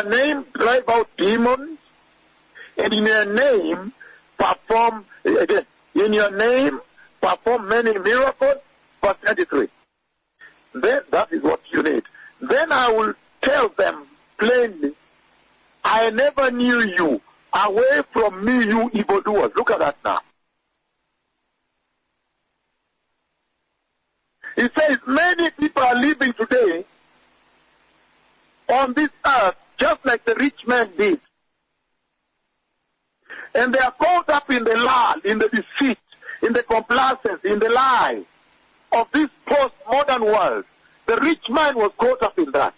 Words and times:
Your 0.00 0.10
name 0.10 0.46
drive 0.54 0.88
out 0.88 1.08
demons? 1.18 1.78
And 2.78 2.94
in 2.94 3.04
your 3.06 3.26
name 3.26 3.92
perform, 4.38 5.04
again, 5.24 5.66
in 5.94 6.14
your 6.14 6.30
name 6.30 6.80
perform 7.20 7.68
many 7.68 7.98
miracles? 7.98 8.56
Verse 9.02 9.16
23. 9.20 9.68
Then 10.72 11.02
that 11.10 11.30
is 11.32 11.42
what 11.42 11.60
you 11.70 11.82
need. 11.82 12.04
Then 12.40 12.72
I 12.72 12.90
will 12.90 13.12
tell 13.42 13.68
them 13.70 14.06
plainly, 14.38 14.94
I 15.84 16.08
never 16.10 16.50
knew 16.50 16.80
you. 16.80 17.20
Away 17.52 18.00
from 18.12 18.42
me, 18.42 18.64
you 18.64 18.90
evildoers. 18.94 19.50
Look 19.54 19.70
at 19.70 19.80
that 19.80 19.96
now. 20.02 20.20
He 24.56 24.66
says 24.78 24.98
many 25.06 25.50
people 25.50 25.82
are 25.82 25.96
living 25.96 26.32
today 26.32 26.86
on 28.68 28.94
this 28.94 29.10
earth 29.26 29.56
just 29.80 30.04
like 30.04 30.24
the 30.26 30.34
rich 30.36 30.66
man 30.66 30.90
did. 30.96 31.20
And 33.54 33.74
they 33.74 33.80
are 33.80 33.92
caught 33.92 34.28
up 34.28 34.50
in 34.50 34.62
the 34.62 34.76
lie, 34.76 35.16
in 35.24 35.38
the 35.38 35.48
deceit, 35.48 35.98
in 36.42 36.52
the 36.52 36.62
complacence, 36.62 37.42
in 37.44 37.58
the 37.58 37.70
lie 37.70 38.22
of 38.92 39.08
this 39.12 39.30
postmodern 39.46 40.20
world. 40.20 40.64
The 41.06 41.16
rich 41.16 41.48
man 41.50 41.76
was 41.76 41.90
caught 41.96 42.22
up 42.22 42.38
in 42.38 42.50
that. 42.52 42.74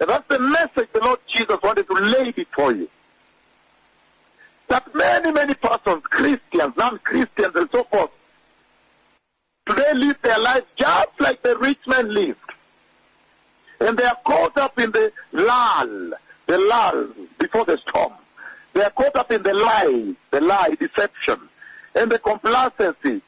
And 0.00 0.08
that's 0.08 0.26
the 0.26 0.38
message 0.40 0.88
the 0.92 1.00
Lord 1.00 1.20
Jesus 1.26 1.58
wanted 1.62 1.86
to 1.86 1.94
lay 1.94 2.32
before 2.32 2.72
you. 2.72 2.88
That 4.68 4.92
many, 4.94 5.30
many 5.30 5.54
persons, 5.54 6.02
Christians, 6.04 6.74
non-Christians, 6.76 7.54
and 7.54 7.68
so 7.70 7.84
forth, 7.84 8.10
today 9.66 9.92
live 9.94 10.20
their 10.22 10.38
lives 10.38 10.66
just 10.74 11.10
like 11.20 11.42
the 11.42 11.56
rich 11.58 11.86
man 11.86 12.12
lived. 12.12 12.38
And 13.82 13.98
they 13.98 14.04
are 14.04 14.18
caught 14.24 14.56
up 14.58 14.78
in 14.78 14.92
the 14.92 15.12
lull, 15.32 16.12
the 16.46 16.58
lull 16.58 17.08
before 17.38 17.64
the 17.64 17.76
storm. 17.78 18.12
They 18.74 18.82
are 18.82 18.90
caught 18.90 19.16
up 19.16 19.32
in 19.32 19.42
the 19.42 19.54
lie, 19.54 20.14
the 20.30 20.40
lie, 20.40 20.76
deception, 20.78 21.48
and 21.96 22.10
the 22.10 22.20
complacency, 22.20 23.22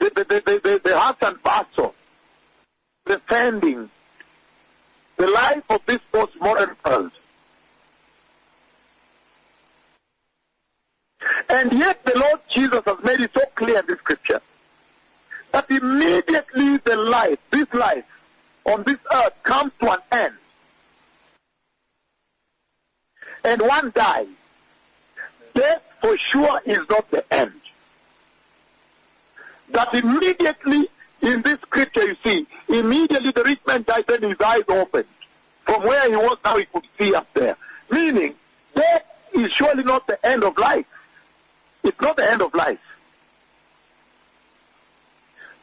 the, 0.00 0.10
the, 0.10 0.24
the, 0.24 0.42
the, 0.44 0.60
the, 0.62 0.80
the 0.84 0.98
heart 0.98 1.18
and 1.22 1.40
bustle, 1.40 1.94
defending 3.06 3.88
the 5.18 5.28
life 5.28 5.62
of 5.70 5.80
this 5.86 6.00
postmodern 6.12 6.74
world. 6.84 7.12
And 11.48 11.72
yet 11.72 12.04
the 12.04 12.18
Lord 12.18 12.40
Jesus 12.48 12.82
has 12.84 12.96
made 13.04 13.20
it 13.20 13.30
so 13.32 13.42
clear 13.54 13.78
in 13.78 13.86
the 13.86 13.96
scripture 13.98 14.42
that 15.52 15.70
immediately 15.70 16.76
the 16.78 16.96
life, 16.96 17.38
this 17.50 17.72
life 17.72 18.04
on 18.66 18.82
this 18.82 18.98
earth 19.14 19.32
comes 19.42 19.72
to 19.80 19.92
an 19.92 19.98
end. 20.12 20.34
And 23.44 23.62
one 23.62 23.92
dies. 23.94 24.26
Death 25.54 25.82
for 26.00 26.16
sure 26.16 26.60
is 26.64 26.80
not 26.90 27.10
the 27.10 27.24
end. 27.32 27.52
That 29.70 29.94
immediately 29.94 30.88
in 31.22 31.42
this 31.42 31.58
scripture 31.62 32.06
you 32.06 32.16
see, 32.24 32.46
immediately 32.68 33.30
the 33.30 33.44
rich 33.44 33.60
man 33.66 33.84
died 33.84 34.08
and 34.10 34.24
his 34.24 34.40
eyes 34.40 34.64
opened. 34.68 35.06
From 35.64 35.82
where 35.82 36.08
he 36.08 36.16
was 36.16 36.38
now 36.44 36.56
he 36.56 36.64
could 36.66 36.86
see 36.98 37.14
up 37.14 37.26
there. 37.34 37.56
Meaning, 37.90 38.34
death 38.74 39.04
is 39.32 39.52
surely 39.52 39.82
not 39.82 40.06
the 40.06 40.24
end 40.26 40.44
of 40.44 40.56
life. 40.58 40.86
It's 41.82 42.00
not 42.00 42.16
the 42.16 42.30
end 42.30 42.42
of 42.42 42.54
life. 42.54 42.78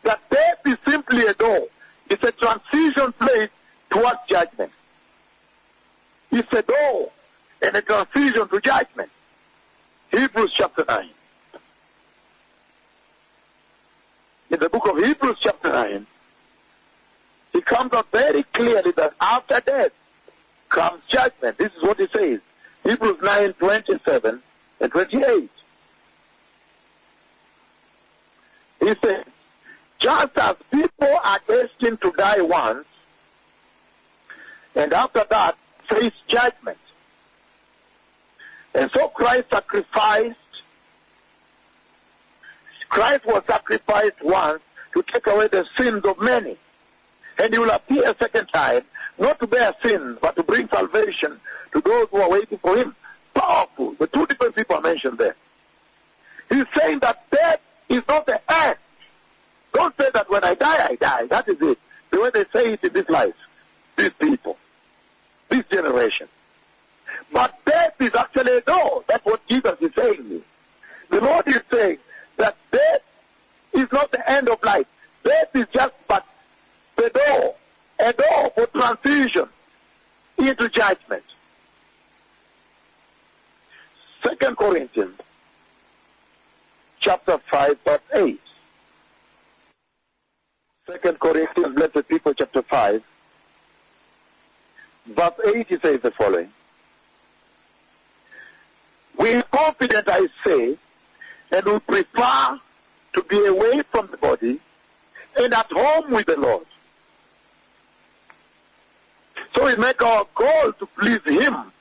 That 0.04 0.22
death 0.30 0.60
is 0.66 0.78
simply 0.86 1.26
a 1.28 1.34
door. 1.34 1.68
It's 2.14 2.24
a 2.24 2.32
transition 2.32 3.12
place 3.14 3.50
towards 3.90 4.20
judgment. 4.28 4.72
It's 6.32 6.54
a 6.54 6.62
door 6.62 7.10
and 7.64 7.76
a 7.76 7.82
transition 7.82 8.48
to 8.50 8.62
judgment. 8.62 9.10
Hebrews 10.12 10.54
chapter 10.54 10.86
9. 10.88 11.10
In 14.52 14.60
the 14.60 14.70
book 14.70 14.88
of 14.90 15.04
Hebrews 15.04 15.38
chapter 15.40 15.70
9, 15.70 16.06
it 17.54 17.66
comes 17.66 17.92
out 17.94 18.12
very 18.12 18.44
clearly 18.44 18.92
that 18.92 19.16
after 19.20 19.60
death 19.62 19.92
comes 20.70 21.02
judgment. 21.08 21.58
This 21.58 21.72
is 21.76 21.82
what 21.82 22.00
it 22.00 22.12
says. 22.14 22.40
Hebrews 22.84 23.18
9, 23.24 23.54
27 23.54 24.44
and 24.82 24.92
28. 24.92 25.50
He 28.82 28.96
says, 29.04 29.24
just 30.04 30.38
as 30.38 30.56
people 30.70 31.18
are 31.24 31.40
destined 31.48 32.02
to 32.02 32.12
die 32.12 32.42
once, 32.42 32.86
and 34.76 34.92
after 34.92 35.26
that 35.30 35.58
face 35.88 36.12
judgment. 36.28 36.78
And 38.76 38.92
so 38.92 39.08
Christ 39.08 39.46
sacrificed, 39.50 40.36
Christ 42.90 43.26
was 43.26 43.44
sacrificed 43.48 44.22
once 44.22 44.62
to 44.94 45.04
take 45.04 45.26
away 45.28 45.48
the 45.48 45.66
sins 45.78 46.04
of 46.04 46.20
many. 46.20 46.58
And 47.40 47.54
he 47.54 47.60
will 47.60 47.72
appear 47.72 48.04
a 48.04 48.16
second 48.20 48.48
time, 48.48 48.82
not 49.18 49.40
to 49.40 49.48
bear 49.48 49.74
sins, 49.82 50.18
but 50.22 50.36
to 50.36 50.44
bring 50.44 50.68
salvation 50.68 51.40
to 51.72 51.82
those 51.82 52.08
who 52.12 52.18
are 52.18 52.30
waiting 52.30 52.58
for 52.58 52.76
him. 52.76 52.94
Powerful. 53.34 53.94
The 54.00 54.08
two 54.08 54.26
different 54.28 54.56
people 54.56 54.76
are 54.76 54.82
mentioned 54.82 55.18
there. 55.18 55.36
He's 56.50 56.66
saying 56.78 57.00
that 57.00 57.30
death 57.32 57.62
is 57.90 58.04
not 58.08 58.26
the 58.26 58.42
end. 58.52 58.78
Don't 59.74 59.96
say 60.00 60.10
that 60.14 60.30
when 60.30 60.44
I 60.44 60.54
die, 60.54 60.88
I 60.90 60.96
die. 60.96 61.26
That 61.28 61.48
is 61.50 61.62
it. 61.62 61.80
The 62.12 62.22
way 62.22 62.30
they 62.34 62.46
say 62.54 62.74
it 62.74 62.84
in 62.84 62.94
this 62.94 63.10
life. 63.10 63.34
These 63.98 64.12
people. 64.20 64.58
This 65.50 65.66
generation. 65.70 66.28
But 67.32 67.60
death 67.66 67.96
is 68.00 68.14
actually 68.16 68.58
a 68.58 68.62
door. 68.62 69.04
That's 69.08 69.26
what 69.26 69.46
Jesus 69.48 69.78
is 69.82 69.92
saying. 69.96 70.44
The 71.10 71.22
Lord 71.22 71.48
is 71.48 71.62
saying 71.72 71.98
that 72.38 72.56
death 72.72 73.02
is 73.74 73.92
not 73.92 74.12
the 74.12 74.32
end 74.32 74.50
of 74.50 74.62
life. 74.64 74.88
Death 75.24 75.50
is 75.56 75.68
just 75.74 75.94
but 76.08 76.26
the 76.96 77.10
door. 77.10 77.56
A 78.00 78.14
door 78.14 78.52
for 78.56 78.68
transition 78.68 79.48
into 80.38 80.70
judgment. 80.70 81.24
Second 84.24 84.58
Corinthians 84.58 85.20
chapter 87.00 87.38
5 87.38 87.78
verse 87.86 88.00
8. 88.14 88.40
Second 90.94 91.20
Corinthians, 91.20 91.74
blessed 91.74 92.08
people, 92.08 92.36
chapter 92.36 92.62
5. 92.62 93.02
Verse 95.08 95.32
8, 95.44 95.68
he 95.68 95.80
says 95.80 96.00
the 96.02 96.12
following. 96.12 96.54
We 99.18 99.34
are 99.34 99.42
confident, 99.44 100.08
I 100.08 100.28
say, 100.46 100.78
and 101.52 101.66
we 101.66 101.80
prefer 101.80 102.60
to 103.14 103.24
be 103.24 103.44
away 103.44 103.82
from 103.92 104.08
the 104.12 104.18
body 104.18 104.60
and 105.36 105.52
at 105.52 105.72
home 105.72 106.12
with 106.12 106.28
the 106.28 106.40
Lord. 106.40 106.68
So 109.56 109.66
we 109.66 109.76
make 109.78 110.00
our 110.04 110.28
goal 110.36 110.74
to 110.74 110.86
please 110.96 111.22
Him, 111.26 111.72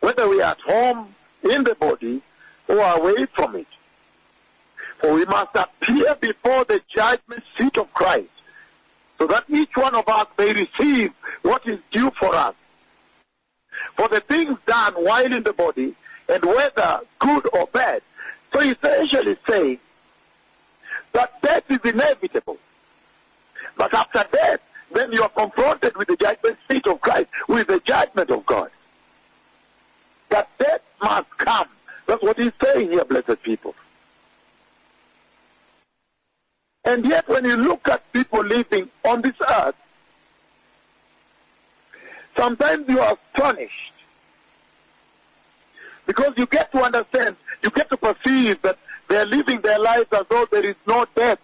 whether 0.00 0.28
we 0.28 0.42
are 0.42 0.50
at 0.50 0.60
home 0.62 1.14
in 1.44 1.62
the 1.62 1.76
body 1.76 2.22
or 2.66 2.80
away 2.80 3.26
from 3.26 3.54
it. 3.54 3.68
For 5.00 5.14
we 5.14 5.24
must 5.24 5.54
appear 5.54 6.14
before 6.16 6.64
the 6.64 6.82
judgment 6.88 7.42
seat 7.56 7.76
of 7.78 7.92
Christ, 7.94 8.28
so 9.18 9.26
that 9.26 9.44
each 9.48 9.76
one 9.76 9.94
of 9.94 10.06
us 10.08 10.26
may 10.38 10.52
receive 10.52 11.12
what 11.42 11.66
is 11.66 11.78
due 11.90 12.10
for 12.12 12.34
us. 12.34 12.54
For 13.96 14.08
the 14.08 14.20
things 14.20 14.58
done 14.66 14.94
while 14.94 15.32
in 15.32 15.42
the 15.42 15.52
body, 15.52 15.94
and 16.28 16.44
whether 16.44 17.00
good 17.18 17.48
or 17.54 17.66
bad. 17.68 18.02
So 18.52 18.60
essentially 18.60 19.36
saying 19.48 19.78
that 21.12 21.40
death 21.40 21.64
is 21.68 21.78
inevitable. 21.84 22.58
But 23.76 23.94
after 23.94 24.26
death, 24.32 24.60
then 24.92 25.12
you 25.12 25.22
are 25.22 25.28
confronted 25.28 25.96
with 25.96 26.08
the 26.08 26.16
judgment 26.16 26.58
seat 26.68 26.86
of 26.86 27.00
Christ, 27.00 27.28
with 27.48 27.68
the 27.68 27.80
judgment 27.80 28.30
of 28.30 28.44
God. 28.44 28.70
That 30.30 30.48
death 30.58 30.80
must 31.00 31.30
come. 31.38 31.68
That's 32.06 32.22
what 32.22 32.38
he's 32.38 32.52
saying 32.62 32.90
here, 32.90 33.04
blessed 33.04 33.42
people. 33.42 33.74
And 36.84 37.04
yet 37.06 37.28
when 37.28 37.44
you 37.44 37.56
look 37.56 37.88
at 37.88 38.10
people 38.12 38.42
living 38.42 38.88
on 39.04 39.22
this 39.22 39.34
earth, 39.48 39.74
sometimes 42.36 42.88
you 42.88 43.00
are 43.00 43.16
astonished. 43.34 43.92
Because 46.06 46.32
you 46.36 46.46
get 46.46 46.72
to 46.72 46.82
understand, 46.82 47.36
you 47.62 47.70
get 47.70 47.90
to 47.90 47.96
perceive 47.96 48.60
that 48.62 48.78
they 49.08 49.16
are 49.16 49.26
living 49.26 49.60
their 49.60 49.78
lives 49.78 50.06
as 50.12 50.24
though 50.28 50.46
there 50.50 50.64
is 50.64 50.74
no 50.86 51.06
death. 51.14 51.38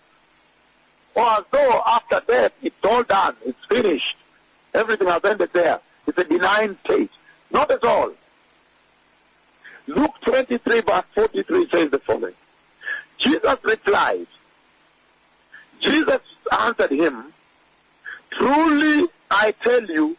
Or 1.15 1.25
as 1.25 1.45
though 1.51 1.83
after 1.87 2.21
death 2.27 2.53
it's 2.63 2.77
all 2.85 3.03
done, 3.03 3.37
it's 3.45 3.65
finished. 3.67 4.17
everything 4.75 5.09
has 5.09 5.25
ended 5.25 5.51
there. 5.53 5.81
It's 6.07 6.19
a 6.19 6.25
benign 6.25 6.77
state. 6.85 7.11
Not 7.51 7.71
at 7.71 7.85
all. 7.85 8.13
Luke 9.87 10.15
23 10.23 10.81
verse 10.81 11.05
43 11.15 11.69
says 11.71 11.91
the 11.91 11.99
following. 12.01 12.35
Jesus 13.19 13.57
replied, 13.63 14.27
Jesus 15.81 16.21
answered 16.59 16.91
him, 16.91 17.33
Truly 18.31 19.09
I 19.31 19.53
tell 19.63 19.85
you, 19.85 20.17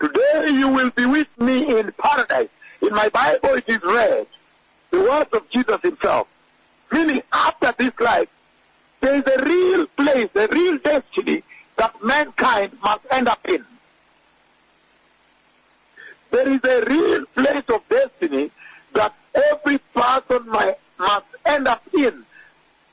today 0.00 0.48
you 0.50 0.68
will 0.68 0.90
be 0.90 1.06
with 1.06 1.28
me 1.38 1.78
in 1.78 1.92
paradise. 1.92 2.48
In 2.80 2.90
my 2.94 3.08
Bible 3.08 3.54
it 3.54 3.68
is 3.68 3.82
read, 3.82 4.26
the 4.90 5.00
words 5.00 5.30
of 5.32 5.48
Jesus 5.48 5.80
himself. 5.82 6.26
Meaning 6.90 7.22
after 7.32 7.74
this 7.78 7.92
life, 8.00 8.28
there 9.00 9.14
is 9.14 9.24
a 9.26 9.44
real 9.44 9.86
place, 9.86 10.28
a 10.34 10.46
real 10.48 10.78
destiny 10.78 11.42
that 11.76 11.94
mankind 12.02 12.72
must 12.82 13.00
end 13.10 13.28
up 13.28 13.46
in. 13.48 13.64
There 16.30 16.48
is 16.48 16.60
a 16.64 16.84
real 16.86 17.26
place 17.26 17.64
of 17.68 17.82
destiny 17.88 18.50
that 18.94 19.14
every 19.34 19.78
person 19.94 20.48
must 20.48 21.26
end 21.44 21.68
up 21.68 21.82
in 21.94 22.24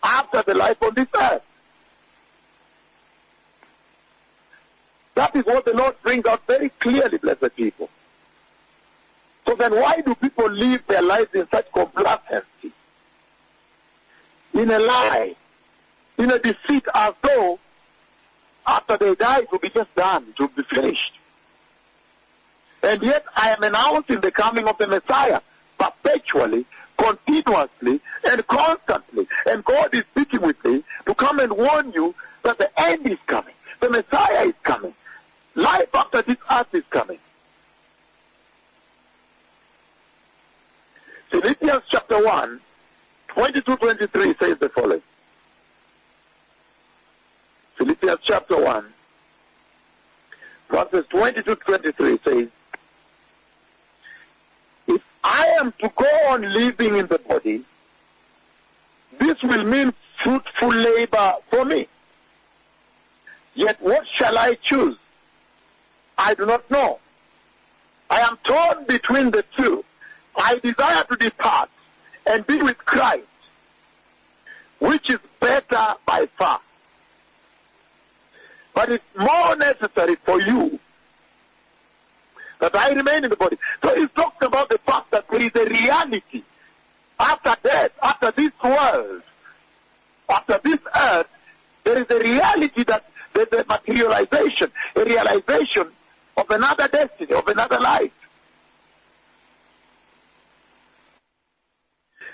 after 0.03 0.43
the 0.43 0.53
life 0.53 0.77
on 0.81 0.93
this 0.93 1.07
earth. 1.19 1.41
That 5.19 5.35
is 5.35 5.43
what 5.43 5.65
the 5.65 5.73
Lord 5.73 6.01
brings 6.01 6.25
out 6.27 6.47
very 6.47 6.69
clearly, 6.79 7.17
blessed 7.17 7.53
people. 7.53 7.89
So 9.45 9.53
then 9.53 9.75
why 9.75 9.99
do 9.99 10.15
people 10.15 10.49
live 10.49 10.81
their 10.87 11.01
lives 11.01 11.35
in 11.35 11.45
such 11.51 11.69
complacency? 11.73 12.71
In 14.53 14.71
a 14.71 14.79
lie, 14.79 15.35
in 16.17 16.31
a 16.31 16.39
deceit 16.39 16.85
as 16.95 17.13
though 17.21 17.59
after 18.65 18.95
they 18.95 19.13
die 19.15 19.39
it 19.39 19.51
will 19.51 19.59
be 19.59 19.67
just 19.67 19.93
done, 19.93 20.25
it 20.29 20.39
will 20.39 20.47
be 20.47 20.63
finished. 20.63 21.19
And 22.81 23.03
yet 23.03 23.25
I 23.35 23.49
am 23.49 23.63
announcing 23.63 24.21
the 24.21 24.31
coming 24.31 24.69
of 24.69 24.77
the 24.77 24.87
Messiah 24.87 25.41
perpetually, 25.77 26.65
continuously, 26.97 27.99
and 28.23 28.47
constantly. 28.47 29.27
And 29.49 29.65
God 29.65 29.93
is 29.93 30.05
speaking 30.11 30.39
with 30.39 30.63
me 30.63 30.81
to 31.05 31.13
come 31.13 31.39
and 31.39 31.51
warn 31.51 31.91
you 31.91 32.15
that 32.43 32.57
the 32.57 32.71
end 32.79 33.05
is 33.09 33.19
coming. 33.27 33.55
The 33.81 33.89
Messiah 33.89 34.45
is 34.45 34.53
coming. 34.63 34.93
Life 35.59 35.93
after 35.93 36.21
this 36.21 36.37
earth 36.49 36.73
is 36.73 36.83
coming. 36.89 37.19
Philippians 41.29 41.81
chapter 41.89 42.23
1, 42.23 42.61
22-23 43.27 44.39
says 44.39 44.57
the 44.57 44.69
following. 44.69 45.01
Philippians 47.75 48.19
chapter 48.21 48.63
1, 48.63 48.85
verses 50.69 51.03
22-23 51.09 52.23
says, 52.23 52.47
If 54.87 55.01
I 55.25 55.45
am 55.59 55.73
to 55.79 55.91
go 55.93 56.09
on 56.29 56.41
living 56.53 56.95
in 56.95 57.07
the 57.07 57.19
body, 57.19 57.65
this 59.19 59.43
will 59.43 59.65
mean 59.65 59.93
fruitful 60.15 60.69
labor 60.69 61.33
for 61.51 61.65
me. 61.65 61.85
Yet 63.55 63.81
what 63.81 64.07
shall 64.07 64.37
I 64.37 64.53
choose? 64.55 64.95
I 66.19 66.33
do 66.33 66.45
not 66.45 66.69
know. 66.69 66.99
I 68.09 68.19
am 68.19 68.37
torn 68.43 68.83
between 68.85 69.31
the 69.31 69.43
two. 69.55 69.85
I 70.35 70.59
desire 70.61 71.03
to 71.05 71.15
depart 71.15 71.69
and 72.25 72.45
be 72.45 72.61
with 72.61 72.77
Christ, 72.79 73.23
which 74.79 75.09
is 75.09 75.19
better 75.39 75.95
by 76.05 76.27
far. 76.37 76.59
But 78.73 78.91
it's 78.91 79.03
more 79.17 79.55
necessary 79.55 80.15
for 80.25 80.41
you 80.41 80.77
that 82.59 82.75
I 82.75 82.91
remain 82.91 83.23
in 83.23 83.29
the 83.29 83.37
body. 83.37 83.57
So 83.81 83.95
he's 83.95 84.09
talking 84.13 84.47
about 84.47 84.67
the 84.67 84.77
fact 84.79 85.11
that 85.11 85.25
there 85.29 85.41
is 85.41 85.51
a 85.55 85.65
reality 85.65 86.43
after 87.17 87.55
death, 87.63 87.91
after 88.03 88.31
this 88.31 88.51
world, 88.61 89.21
after 90.29 90.59
this 90.63 90.79
earth, 90.95 91.27
there 91.85 91.97
is 91.97 92.05
a 92.09 92.19
reality 92.19 92.83
that 92.83 93.05
there's 93.33 93.53
a 93.53 93.65
materialization, 93.67 94.69
a 94.97 95.05
realization 95.05 95.89
of 96.39 96.49
another 96.49 96.87
destiny, 96.87 97.33
of 97.33 97.47
another 97.47 97.79
life. 97.79 98.11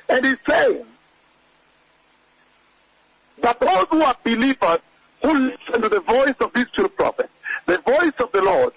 And 0.10 0.25
he's 0.25 0.38
saying 0.48 0.86
that 3.42 3.59
those 3.59 3.88
who 3.90 4.02
are 4.04 4.16
believers 4.24 4.80
who 5.24 5.33
listen 5.33 5.81
to 5.81 5.90
the 5.90 6.02
voice 6.02 6.35
of 6.40 6.54
these 6.54 6.69
two 6.71 6.88
prophets, 6.90 7.30
the 7.66 7.80
voice 7.80 8.14
of 8.19 8.31
the 8.31 8.42
Lord, 8.42 8.74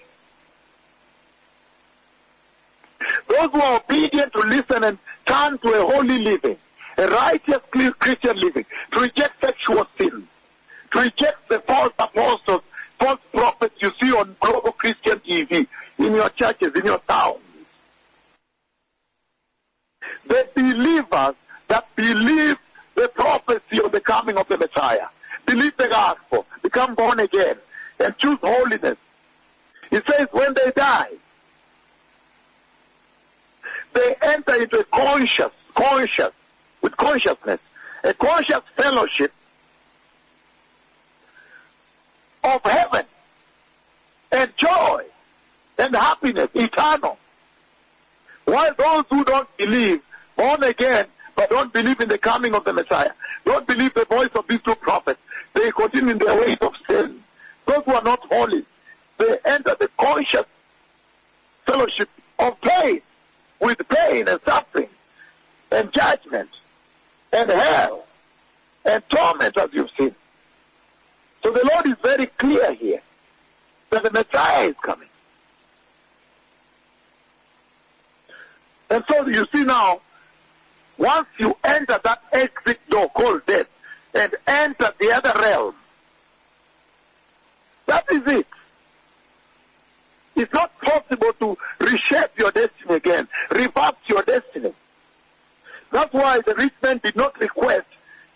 those 3.27 3.49
who 3.51 3.61
are 3.61 3.81
obedient 3.87 4.33
to 4.33 4.39
listen 4.39 4.83
and 4.83 4.97
turn 5.25 5.57
to 5.59 5.69
a 5.73 5.81
holy 5.93 6.19
living, 6.19 6.57
a 6.97 7.07
righteous 7.07 7.59
Christian 7.99 8.37
living, 8.37 8.65
to 8.91 8.99
reject 8.99 9.39
sexual 9.39 9.85
sin, 9.97 10.27
to 10.91 10.99
reject 10.99 11.47
the 11.47 11.59
false 11.61 11.93
apostles, 11.99 12.61
false 12.99 13.19
prophets 13.31 13.81
you 13.81 13.91
see 13.99 14.13
on 14.13 14.35
global 14.39 14.71
Christian 14.73 15.19
TV, 15.19 15.67
in 15.97 16.13
your 16.13 16.29
churches, 16.29 16.75
in 16.75 16.85
your 16.85 16.99
towns. 16.99 17.39
The 20.27 20.47
believers 20.55 21.35
that 21.67 21.87
believe 21.95 22.57
the 22.95 23.07
prophecy 23.09 23.81
of 23.83 23.91
the 23.91 24.01
coming 24.01 24.37
of 24.37 24.47
the 24.47 24.57
Messiah, 24.57 25.07
believe 25.45 25.75
the 25.77 25.87
gospel, 25.87 26.45
become 26.61 26.95
born 26.95 27.19
again, 27.19 27.55
and 27.99 28.17
choose 28.17 28.37
holiness. 28.41 28.97
He 29.89 29.99
says 30.07 30.27
when 30.31 30.53
they 30.53 30.71
die, 30.75 31.11
they 33.93 34.15
enter 34.21 34.61
into 34.61 34.79
a 34.79 34.83
conscious, 34.85 35.51
conscious, 35.73 36.31
with 36.81 36.95
consciousness, 36.97 37.59
a 38.03 38.13
conscious 38.13 38.61
fellowship 38.75 39.33
of 42.43 42.61
heaven 42.63 43.05
and 44.31 44.55
joy 44.55 45.03
and 45.77 45.95
happiness 45.95 46.49
eternal. 46.53 47.17
While 48.45 48.73
those 48.75 49.03
who 49.09 49.23
don't 49.23 49.57
believe, 49.57 50.01
born 50.35 50.63
again, 50.63 51.07
but 51.35 51.49
don't 51.49 51.71
believe 51.71 51.99
in 52.01 52.09
the 52.09 52.17
coming 52.17 52.53
of 52.55 52.63
the 52.65 52.73
Messiah, 52.73 53.11
don't 53.45 53.65
believe 53.67 53.93
the 53.93 54.05
voice 54.05 54.29
of 54.35 54.47
these 54.47 54.61
two 54.61 54.75
prophets, 54.75 55.19
they 55.53 55.71
continue 55.71 56.11
in 56.11 56.17
their 56.17 56.35
ways 56.39 56.57
of 56.61 56.73
sin. 56.89 57.23
Those 57.65 57.83
who 57.85 57.93
are 57.93 58.03
not 58.03 58.19
holy, 58.31 58.65
they 59.17 59.37
enter 59.45 59.75
the 59.79 59.89
conscious 59.97 60.45
fellowship 61.65 62.09
of 62.39 62.59
pain, 62.61 63.01
with 63.59 63.87
pain 63.89 64.27
and 64.27 64.39
suffering 64.45 64.89
and 65.71 65.91
judgment 65.91 66.49
and 67.31 67.49
hell 67.49 68.05
and 68.85 69.07
torment 69.09 69.57
as 69.57 69.69
you've 69.71 69.91
seen. 69.97 70.15
So 71.49 71.55
the 71.55 71.65
Lord 71.73 71.87
is 71.87 71.95
very 72.03 72.27
clear 72.27 72.75
here 72.75 73.01
that 73.89 74.03
the 74.03 74.11
Messiah 74.11 74.67
is 74.67 74.75
coming. 74.83 75.09
And 78.91 79.03
so 79.09 79.25
you 79.25 79.47
see 79.51 79.63
now, 79.63 79.99
once 80.99 81.27
you 81.39 81.57
enter 81.63 81.99
that 82.03 82.21
exit 82.33 82.79
door 82.87 83.09
called 83.09 83.47
death 83.47 83.65
and 84.13 84.35
enter 84.45 84.93
the 84.99 85.11
other 85.11 85.33
realm, 85.41 85.73
that 87.87 88.05
is 88.11 88.21
it. 88.27 88.47
It's 90.35 90.53
not 90.53 90.79
possible 90.81 91.33
to 91.39 91.57
reshape 91.79 92.37
your 92.37 92.51
destiny 92.51 92.93
again, 92.93 93.27
reverse 93.49 93.93
your 94.05 94.21
destiny. 94.21 94.71
That's 95.91 96.13
why 96.13 96.41
the 96.41 96.53
rich 96.53 96.73
man 96.83 96.99
did 97.01 97.15
not 97.15 97.39
request 97.39 97.87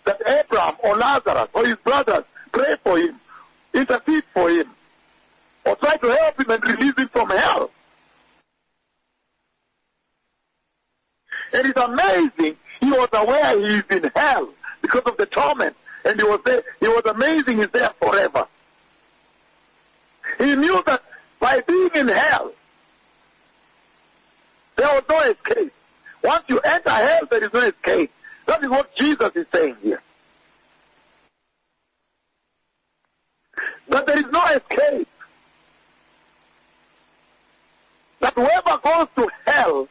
that 0.05 0.20
Abraham 0.25 0.77
or 0.84 0.96
Lazarus 0.96 1.50
or 1.53 1.67
his 1.67 1.75
brothers 1.75 2.24
pray 2.54 2.76
for 2.84 2.98
him, 2.98 3.20
intercede 3.74 4.24
for 4.34 4.50
him, 4.50 4.70
or 5.66 5.76
try 5.76 5.98
to 5.98 6.08
help 6.08 6.40
him 6.40 6.50
and 6.52 6.64
release 6.64 6.98
him 6.98 7.10
from 7.10 7.30
hell. 7.30 7.72
And 11.54 11.68
it's 11.68 11.80
amazing. 11.80 12.58
He 12.80 12.92
was 12.92 13.10
aware 13.14 13.60
he 13.60 13.76
is 13.76 13.84
in 13.90 14.12
hell 14.16 14.50
because 14.82 15.02
of 15.02 15.18
the 15.18 15.26
torment. 15.26 15.76
And 16.06 16.20
he 16.20 16.26
was 16.26 16.40
there. 16.46 16.62
He 16.80 16.88
was 16.88 17.04
amazing 17.06 17.60
he's 17.60 17.70
there 17.70 17.92
forever. 18.02 18.46
He 20.38 20.56
knew 20.56 20.82
that 20.86 21.02
by 21.40 21.62
being 21.62 21.90
in 21.96 22.08
hell, 22.08 22.52
there 24.76 24.88
was 24.88 25.04
no 25.08 25.20
escape. 25.22 25.74
Once 26.24 26.44
you 26.48 26.60
enter 26.60 26.90
hell, 26.90 27.26
there 27.30 27.44
is 27.44 27.54
no 27.54 27.60
escape. 27.62 28.12
That 28.46 28.64
is 28.64 28.70
what 28.70 28.94
Jesus 28.96 29.32
is 29.36 29.46
saying 29.54 29.78
here. 29.82 30.02
That 33.89 34.05
there 34.05 34.17
is 34.17 34.25
no 34.32 34.43
escape. 34.46 35.08
That 38.20 38.34
whoever 38.34 38.79
goes 38.84 39.08
to 39.15 39.29
hell 39.46 39.88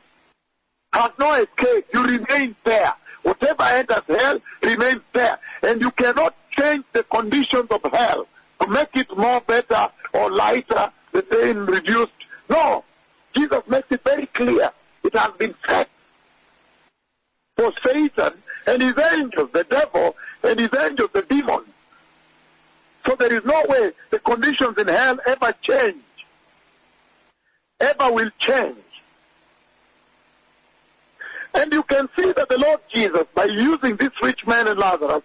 has 0.93 1.11
no 1.19 1.35
escape. 1.35 1.87
You 1.93 2.05
remain 2.05 2.57
there. 2.65 2.95
Whatever 3.23 3.63
enters 3.65 4.03
hell 4.09 4.41
remains 4.63 5.03
there. 5.13 5.39
And 5.63 5.81
you 5.81 5.91
cannot 5.93 6.35
change 6.51 6.85
the 6.93 7.05
conditions 7.05 7.71
of 7.71 7.83
hell 7.93 8.27
to 8.61 8.67
make 8.69 8.95
it 8.95 9.17
more 9.17 9.41
better 9.43 9.89
or 10.13 10.31
lighter 10.31 10.91
the 11.13 11.25
same 11.31 11.67
reduced. 11.67 12.13
No. 12.49 12.85
Jesus 13.33 13.63
makes 13.67 13.91
it 13.91 14.03
very 14.05 14.27
clear. 14.27 14.71
It 15.05 15.15
has 15.17 15.33
been 15.33 15.55
set 15.67 15.89
for 17.57 17.73
Satan 17.83 18.33
and 18.67 18.83
his 18.83 18.99
angels, 19.13 19.51
the 19.53 19.65
devil 19.65 20.17
and 20.43 20.59
his 20.59 20.71
angels, 20.75 21.11
the 21.13 21.23
demons. 21.23 21.69
There 23.23 23.35
is 23.35 23.45
no 23.45 23.65
way 23.69 23.93
the 24.11 24.19
conditions 24.19 24.77
in 24.79 24.89
hell 24.89 25.17
ever 25.29 25.55
change, 25.63 26.27
ever 27.79 28.11
will 28.11 28.31
change. 28.37 28.77
And 31.55 31.73
you 31.73 31.85
can 31.85 32.09
see 32.17 32.33
that 32.33 32.49
the 32.49 32.59
Lord 32.59 32.81
Jesus, 32.89 33.23
by 33.33 33.45
using 33.45 33.95
this 33.95 34.11
rich 34.21 34.45
man 34.45 34.67
and 34.67 34.77
Lazarus 34.77 35.23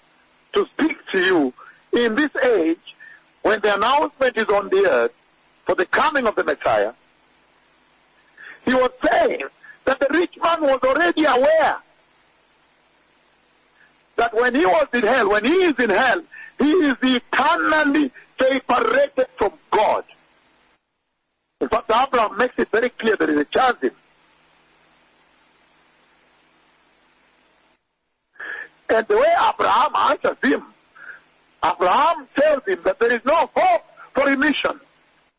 to 0.53 0.67
speak 0.67 1.07
to 1.07 1.19
you 1.19 1.53
in 1.91 2.13
this 2.13 2.29
age, 2.43 2.95
when 3.41 3.61
the 3.61 3.73
announcement 3.73 4.37
is 4.37 4.47
on 4.49 4.69
the 4.69 4.87
earth 4.87 5.13
for 5.65 5.73
the 5.73 5.87
coming 5.87 6.27
of 6.27 6.35
the 6.35 6.43
Messiah, 6.43 6.93
he 8.63 8.75
was 8.75 8.91
saying 9.09 9.41
that 9.85 9.99
the 9.99 10.07
rich 10.11 10.37
man 10.37 10.61
was 10.61 10.79
already 10.83 11.25
aware 11.25 11.77
that 14.17 14.33
when 14.33 14.53
he 14.53 14.65
was 14.65 14.87
in 14.93 15.03
hell, 15.03 15.29
when 15.29 15.45
he 15.45 15.51
is 15.51 15.79
in 15.79 15.89
hell, 15.89 16.21
he 16.59 16.71
is 16.71 16.97
eternally 17.01 18.11
separated 18.39 19.27
from 19.37 19.53
God. 19.71 20.03
In 21.61 21.69
fact, 21.69 21.91
Abraham 21.91 22.37
makes 22.37 22.55
it 22.57 22.69
very 22.71 22.89
clear 22.89 23.15
there 23.15 23.29
is 23.29 23.37
a 23.37 23.45
chance 23.45 23.77
in 23.81 23.91
And 28.89 29.05
the 29.07 29.17
way 29.17 29.33
Abraham 29.49 29.91
answers 29.95 30.37
him, 30.41 30.63
Abraham 31.63 32.27
tells 32.35 32.63
him 32.65 32.79
that 32.83 32.99
there 32.99 33.13
is 33.13 33.21
no 33.25 33.49
hope 33.55 33.83
for 34.13 34.25
remission. 34.25 34.79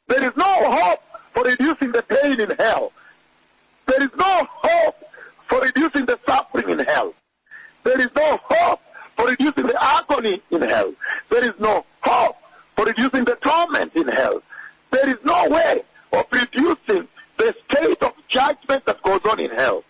There 0.06 0.22
is 0.22 0.36
no 0.36 0.70
hope 0.70 1.00
for 1.32 1.44
reducing 1.44 1.92
the 1.92 2.02
pain 2.02 2.40
in 2.40 2.50
hell. 2.58 2.92
There 3.86 4.02
is 4.02 4.10
no 4.18 4.46
hope 4.48 4.96
for 5.46 5.60
reducing 5.60 6.04
the 6.04 6.18
suffering 6.26 6.68
in 6.68 6.80
hell. 6.80 7.14
There 7.88 8.02
is 8.02 8.10
no 8.14 8.38
hope 8.44 8.80
for 9.16 9.28
reducing 9.28 9.66
the 9.66 9.82
agony 9.82 10.42
in 10.50 10.60
hell. 10.60 10.92
There 11.30 11.42
is 11.42 11.54
no 11.58 11.86
hope 12.02 12.36
for 12.76 12.84
reducing 12.84 13.24
the 13.24 13.36
torment 13.36 13.96
in 13.96 14.06
hell. 14.08 14.42
There 14.90 15.08
is 15.08 15.16
no 15.24 15.48
way 15.48 15.80
of 16.12 16.26
reducing 16.30 17.08
the 17.38 17.54
state 17.64 18.02
of 18.02 18.12
judgment 18.28 18.84
that 18.84 19.02
goes 19.02 19.20
on 19.24 19.40
in 19.40 19.50
hell. 19.52 19.84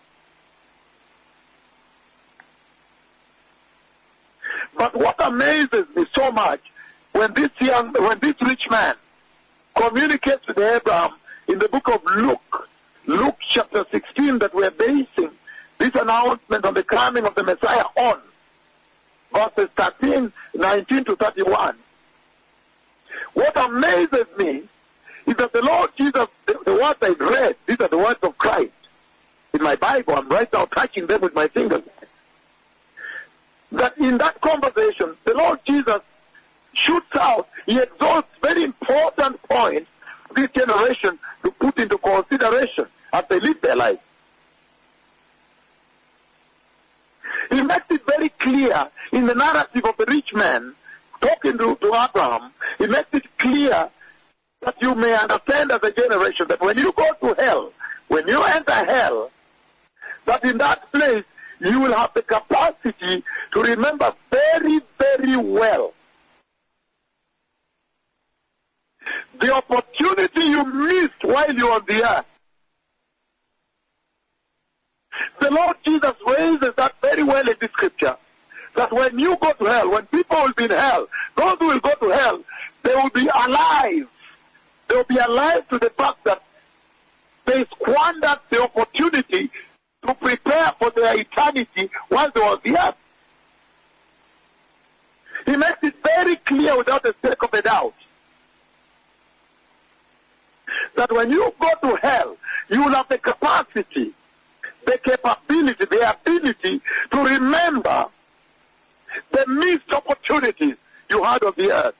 But 4.77 4.95
what 4.95 5.15
amazes 5.19 5.87
me 5.93 6.05
so 6.13 6.31
much 6.31 6.61
when 7.11 7.33
this 7.33 7.49
young, 7.59 7.91
when 8.01 8.17
this 8.19 8.35
rich 8.39 8.69
man 8.69 8.95
communicates 9.75 10.47
with 10.47 10.57
Abraham 10.57 11.15
in 11.49 11.59
the 11.59 11.67
book 11.67 11.89
of 11.89 12.01
Luke, 12.15 12.69
Luke 13.07 13.35
chapter 13.41 13.85
16 13.91 14.39
that 14.39 14.55
we're 14.55 14.71
basing 14.71 15.31
this 15.79 15.95
announcement 15.95 16.65
of 16.65 16.75
the 16.75 16.83
coming 16.83 17.25
of 17.25 17.33
the 17.35 17.43
Messiah 17.43 17.85
on, 17.95 18.19
verses 19.33 19.69
13, 19.75 20.31
19 20.53 21.03
to 21.05 21.15
31. 21.15 21.77
What 23.33 23.57
amazes 23.57 24.25
me 24.37 24.63
is 25.25 25.35
that 25.35 25.51
the 25.53 25.61
Lord 25.61 25.91
Jesus, 25.95 26.27
the, 26.45 26.59
the 26.65 26.73
words 26.73 26.97
I 27.01 27.09
read, 27.19 27.55
these 27.65 27.79
are 27.79 27.87
the 27.87 27.97
words 27.97 28.19
of 28.23 28.37
Christ. 28.37 28.71
In 29.53 29.63
my 29.63 29.75
Bible, 29.75 30.15
I'm 30.15 30.29
right 30.29 30.51
now 30.53 30.65
touching 30.65 31.07
them 31.07 31.21
with 31.21 31.33
my 31.33 31.47
fingers 31.47 31.81
that 33.71 33.97
in 33.97 34.17
that 34.17 34.39
conversation, 34.41 35.15
the 35.25 35.33
Lord 35.35 35.59
Jesus 35.63 35.99
shoots 36.73 37.15
out, 37.15 37.47
he 37.65 37.79
exalts 37.79 38.27
very 38.41 38.63
important 38.63 39.41
points 39.43 39.89
this 40.35 40.49
generation 40.51 41.17
to 41.43 41.51
put 41.51 41.77
into 41.79 41.97
consideration 41.97 42.85
as 43.13 43.23
they 43.29 43.39
live 43.39 43.59
their 43.61 43.75
life. 43.75 43.99
He 47.49 47.61
makes 47.61 47.85
it 47.89 48.05
very 48.05 48.29
clear 48.29 48.89
in 49.11 49.25
the 49.25 49.35
narrative 49.35 49.85
of 49.85 49.97
the 49.97 50.05
rich 50.07 50.33
man 50.33 50.75
talking 51.21 51.57
to, 51.57 51.75
to 51.75 51.87
Abraham, 51.87 52.51
he 52.77 52.87
makes 52.87 53.09
it 53.13 53.37
clear 53.37 53.89
that 54.61 54.81
you 54.81 54.95
may 54.95 55.15
understand 55.15 55.71
as 55.71 55.83
a 55.83 55.91
generation 55.91 56.47
that 56.47 56.61
when 56.61 56.77
you 56.77 56.91
go 56.93 57.13
to 57.21 57.41
hell, 57.41 57.73
when 58.07 58.27
you 58.27 58.41
enter 58.43 58.71
hell, 58.71 59.31
that 60.25 60.43
in 60.43 60.57
that 60.57 60.91
place 60.91 61.23
you 61.59 61.79
will 61.79 61.93
have 61.93 62.13
the 62.13 62.21
capacity 62.21 63.23
to 63.51 63.61
remember 63.61 64.13
very, 64.31 64.79
very 64.97 65.37
well 65.37 65.93
the 69.39 69.53
opportunity 69.53 70.41
you 70.41 70.65
missed 70.65 71.23
while 71.23 71.53
you 71.53 71.65
were 71.65 71.73
on 71.73 71.85
the 71.87 72.03
earth. 72.03 72.25
The 75.39 75.51
Lord 75.51 75.77
Jesus 75.83 76.13
raises 76.25 76.73
that 76.75 76.95
very 77.01 77.23
well 77.23 77.47
in 77.47 77.55
the 77.59 77.69
scripture. 77.73 78.17
That 78.75 78.91
when 78.91 79.17
you 79.17 79.35
go 79.37 79.51
to 79.53 79.65
hell, 79.65 79.91
when 79.91 80.05
people 80.07 80.37
will 80.37 80.53
be 80.53 80.65
in 80.65 80.71
hell, 80.71 81.07
those 81.35 81.57
who 81.59 81.67
will 81.67 81.79
go 81.79 81.93
to 81.95 82.09
hell, 82.09 82.43
they 82.83 82.93
will 82.95 83.09
be 83.09 83.27
alive. 83.27 84.07
They 84.87 84.95
will 84.95 85.03
be 85.03 85.17
alive 85.17 85.67
to 85.69 85.79
the 85.79 85.89
fact 85.91 86.23
that 86.25 86.43
they 87.45 87.65
squandered 87.65 88.39
the 88.49 88.61
opportunity 88.63 89.49
to 90.05 90.13
prepare 90.13 90.73
for 90.79 90.91
their 90.91 91.19
eternity 91.19 91.89
while 92.09 92.31
they 92.31 92.39
were 92.39 92.59
earth. 92.77 92.95
He 95.45 95.55
makes 95.57 95.77
it 95.83 95.95
very 96.03 96.35
clear 96.37 96.77
without 96.77 97.05
a 97.05 97.13
speck 97.13 97.41
of 97.43 97.53
a 97.53 97.61
doubt 97.61 97.93
that 100.95 101.11
when 101.11 101.31
you 101.31 101.53
go 101.59 101.69
to 101.81 101.95
hell, 101.97 102.37
you 102.69 102.83
will 102.83 102.93
have 102.93 103.07
the 103.09 103.17
capacity, 103.17 104.13
the 104.89 104.97
capability, 104.97 105.85
the 105.85 106.09
ability 106.09 106.81
to 107.11 107.23
remember 107.23 108.07
the 109.31 109.45
missed 109.47 109.91
opportunities 109.93 110.75
you 111.09 111.23
had 111.23 111.43
on 111.43 111.53
the 111.57 111.71
earth. 111.71 111.95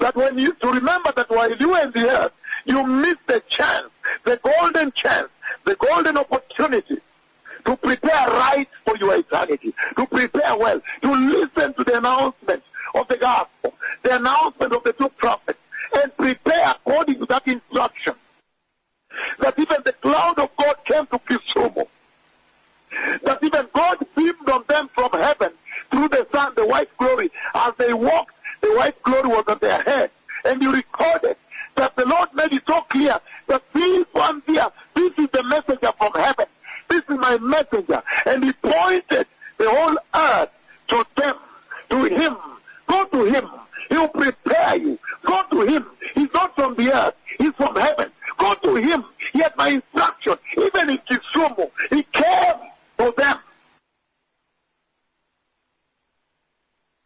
That 0.00 0.16
when 0.16 0.38
you, 0.38 0.54
to 0.54 0.68
remember 0.68 1.12
that 1.14 1.28
while 1.28 1.54
you 1.54 1.70
were 1.70 1.82
in 1.82 1.90
the 1.90 2.08
earth, 2.08 2.32
you 2.64 2.86
missed 2.86 3.26
the 3.26 3.42
chance, 3.46 3.88
the 4.24 4.40
golden 4.42 4.90
chance, 4.92 5.28
the 5.64 5.76
golden 5.76 6.16
opportunity 6.16 6.98
to 7.66 7.76
prepare 7.76 8.26
right 8.28 8.68
for 8.86 8.96
your 8.96 9.16
eternity, 9.16 9.74
to 9.96 10.06
prepare 10.06 10.56
well, 10.56 10.80
to 11.02 11.12
listen 11.12 11.74
to 11.74 11.84
the 11.84 11.98
announcement 11.98 12.62
of 12.94 13.06
the 13.08 13.16
gospel, 13.18 13.74
the 14.02 14.16
announcement 14.16 14.72
of 14.72 14.82
the 14.84 14.94
two 14.94 15.10
prophets, 15.10 15.58
and 15.96 16.16
prepare 16.16 16.70
according 16.70 17.18
to 17.18 17.26
that 17.26 17.46
instruction. 17.46 18.14
That 19.40 19.58
even 19.58 19.82
the 19.84 19.92
cloud 19.94 20.38
of 20.38 20.50
God 20.56 20.76
came 20.84 21.06
to 21.06 21.18
Kisumu. 21.18 21.86
That 23.24 23.42
even 23.42 23.66
God 23.72 23.98
beamed 24.14 24.48
on 24.48 24.64
them 24.68 24.88
from 24.94 25.10
heaven 25.12 25.52
through 25.90 26.08
the 26.08 26.26
sun, 26.32 26.52
the 26.56 26.66
white 26.66 26.94
glory. 26.96 27.30
As 27.54 27.72
they 27.78 27.92
walked, 27.92 28.34
the 28.60 28.68
white 28.74 29.02
glory 29.02 29.28
was 29.28 29.44
on 29.48 29.58
their 29.60 29.82
head. 29.82 30.10
And 30.44 30.62
you 30.62 30.72
recorded 30.72 31.36
that 31.74 31.96
the 31.96 32.06
Lord 32.06 32.28
made 32.34 32.52
it 32.52 32.62
so 32.66 32.80
clear 32.82 33.18
that 33.48 33.62
these 33.74 34.04
one 34.12 34.42
here, 34.46 34.68
this 34.94 35.12
is 35.18 35.28
the 35.32 35.42
messenger 35.44 35.92
from 35.98 36.12
heaven. 36.14 36.46
This 36.88 37.02
is 37.08 37.16
my 37.18 37.38
messenger. 37.38 38.02
And 38.26 38.44
he 38.44 38.52
pointed 38.52 39.26
the 39.58 39.70
whole 39.70 39.96
earth 40.14 40.50
to 40.88 41.04
them, 41.16 41.36
to 41.90 42.04
him. 42.04 42.36
Go 42.86 43.04
to 43.06 43.24
him. 43.24 43.50
He'll 43.88 44.08
prepare 44.08 44.76
you. 44.76 44.98
Go 45.22 45.42
to 45.50 45.60
him. 45.62 45.86
He's 46.14 46.32
not 46.32 46.54
from 46.54 46.74
the 46.74 46.92
earth. 46.92 47.14
He's 47.38 47.52
from 47.52 47.76
heaven. 47.76 48.10
Go 48.38 48.54
to 48.54 48.74
him. 48.76 49.04
He 49.32 49.40
had 49.40 49.56
my 49.56 49.68
instruction. 49.68 50.36
Even 50.56 50.90
in 50.90 50.98
Kisumu, 50.98 51.70
he 51.90 52.02
came 52.12 52.54
for 52.96 53.12
them. 53.12 53.38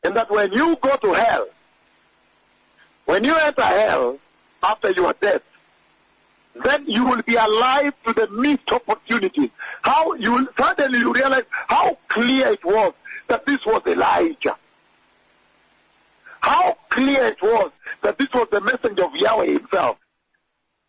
And 0.02 0.16
that 0.16 0.30
when 0.30 0.52
you 0.52 0.76
go 0.76 0.96
to 0.96 1.12
hell, 1.12 1.46
when 3.04 3.24
you 3.24 3.36
enter 3.36 3.62
hell 3.62 4.18
after 4.62 4.90
your 4.92 5.12
death, 5.14 5.42
then 6.64 6.84
you 6.86 7.04
will 7.04 7.22
be 7.22 7.34
alive 7.34 7.92
to 8.06 8.12
the 8.12 8.28
missed 8.28 8.70
opportunities. 8.72 9.50
How 9.82 10.14
you 10.14 10.32
will, 10.32 10.48
suddenly 10.58 10.98
you 10.98 11.12
realize 11.12 11.44
how 11.68 11.96
clear 12.08 12.48
it 12.48 12.64
was 12.64 12.92
that 13.28 13.46
this 13.46 13.64
was 13.64 13.82
Elijah. 13.86 14.56
How 16.40 16.76
clear 16.88 17.26
it 17.26 17.42
was 17.42 17.70
that 18.02 18.18
this 18.18 18.32
was 18.32 18.48
the 18.50 18.60
messenger 18.60 19.04
of 19.04 19.16
Yahweh 19.16 19.46
himself. 19.46 19.98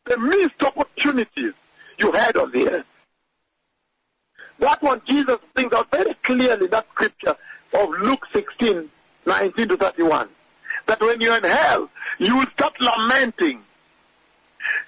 The 0.05 0.17
missed 0.17 0.61
opportunities 0.63 1.53
you 1.97 2.11
had 2.11 2.37
on 2.37 2.51
the 2.51 2.69
earth. 2.69 2.85
That 4.59 4.81
one 4.81 5.01
Jesus 5.05 5.37
brings 5.53 5.73
out 5.73 5.89
very 5.91 6.13
clearly 6.15 6.67
that 6.67 6.87
scripture 6.91 7.35
of 7.73 7.89
Luke 7.89 8.27
16, 8.31 8.89
19 9.25 9.67
to 9.69 9.77
31. 9.77 10.29
That 10.87 11.01
when 11.01 11.19
you're 11.19 11.37
in 11.37 11.43
hell, 11.43 11.89
you 12.19 12.37
will 12.37 12.47
start 12.47 12.79
lamenting. 12.79 13.63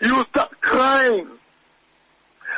You 0.02 0.18
will 0.18 0.26
start 0.26 0.60
crying. 0.62 1.28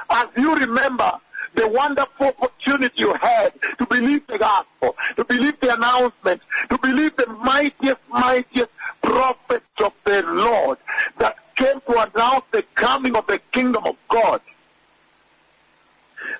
As 0.10 0.28
you 0.36 0.56
remember 0.56 1.12
the 1.56 1.68
wonderful 1.68 2.28
opportunity 2.28 3.02
you 3.02 3.14
had 3.16 3.54
to 3.78 3.86
believe 3.86 4.26
the 4.28 4.38
gospel, 4.38 4.96
to 5.16 5.24
believe 5.26 5.60
the 5.60 5.74
announcement, 5.74 6.42
to 6.70 6.78
believe 6.78 7.16
the 7.16 7.28
mightiest, 7.28 7.98
mightiest 8.10 8.70
prophets 9.02 9.66
of 9.84 9.94
the 10.04 10.22
Lord 10.24 10.78
that 11.18 11.38
came 11.56 11.80
to 11.82 12.10
announce 12.12 12.44
the 12.52 12.64
coming 12.76 13.16
of 13.16 13.26
the 13.28 13.40
kingdom 13.52 13.86
of 13.86 13.96
God. 14.08 14.42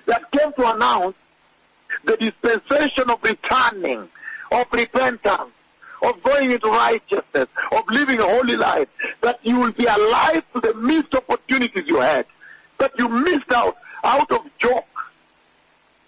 That 0.06 0.30
came 0.32 0.52
to 0.54 0.74
announce 0.74 1.16
the 2.04 2.16
dispensation 2.16 3.08
of 3.10 3.22
returning, 3.22 4.08
of 4.52 4.66
repentance, 4.72 5.52
of 6.02 6.22
going 6.22 6.50
into 6.50 6.68
righteousness, 6.68 7.46
of 7.72 7.84
living 7.88 8.20
a 8.20 8.24
holy 8.24 8.56
life, 8.56 8.88
that 9.22 9.38
you 9.42 9.58
will 9.58 9.72
be 9.72 9.86
alive 9.86 10.42
to 10.52 10.60
the 10.60 10.74
missed 10.74 11.14
opportunities 11.14 11.84
you 11.86 12.00
had, 12.00 12.26
that 12.78 12.92
you 12.98 13.08
missed 13.08 13.50
out 13.52 13.76
out 14.06 14.30
of 14.30 14.42
joke 14.58 15.12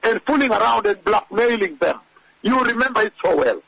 and 0.05 0.23
fooling 0.23 0.51
around 0.51 0.87
and 0.87 1.03
blackmailing 1.05 1.77
them. 1.77 2.01
You 2.43 2.63
remember 2.63 3.03
it 3.03 3.13
so 3.23 3.37
well. 3.37 3.61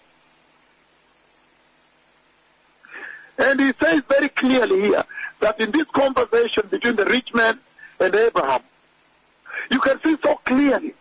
And 3.39 3.59
he 3.59 3.73
says 3.81 4.03
very 4.09 4.29
clearly 4.29 4.83
here 4.83 5.05
that 5.41 5.59
in 5.61 5.71
this 5.71 5.87
conversation 5.93 6.69
between 6.71 6.97
the 6.97 7.07
rich 7.07 7.35
man 7.35 7.59
and 7.99 8.15
Abraham, 8.15 8.63
you 9.71 9.81
can 9.81 10.01
see 10.03 10.17
so 10.23 10.37
clearly 10.45 10.95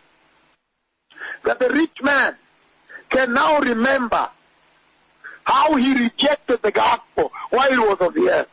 that 1.44 1.60
the 1.60 1.68
rich 1.68 2.02
man 2.02 2.36
can 3.10 3.34
now 3.34 3.60
remember 3.60 4.28
how 5.44 5.76
he 5.76 5.94
rejected 5.94 6.62
the 6.62 6.70
gospel 6.70 7.30
while 7.50 7.70
he 7.70 7.78
was 7.78 7.98
on 8.00 8.14
the 8.14 8.30
earth. 8.30 8.48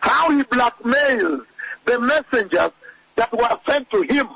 How 0.00 0.30
he 0.30 0.42
blackmailed 0.44 1.46
the 1.84 1.98
messengers 1.98 2.70
that 3.16 3.32
were 3.32 3.58
sent 3.66 3.90
to 3.90 4.02
him. 4.02 4.28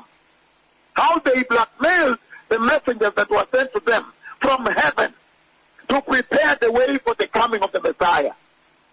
How 0.93 1.19
they 1.19 1.43
blackmailed 1.43 2.19
the 2.49 2.59
messengers 2.59 3.11
that 3.15 3.29
were 3.29 3.45
sent 3.53 3.73
to 3.73 3.79
them 3.81 4.05
from 4.39 4.65
heaven 4.65 5.13
to 5.87 6.01
prepare 6.01 6.55
the 6.61 6.71
way 6.71 6.97
for 6.99 7.13
the 7.15 7.27
coming 7.27 7.61
of 7.61 7.71
the 7.71 7.81
Messiah. 7.81 8.31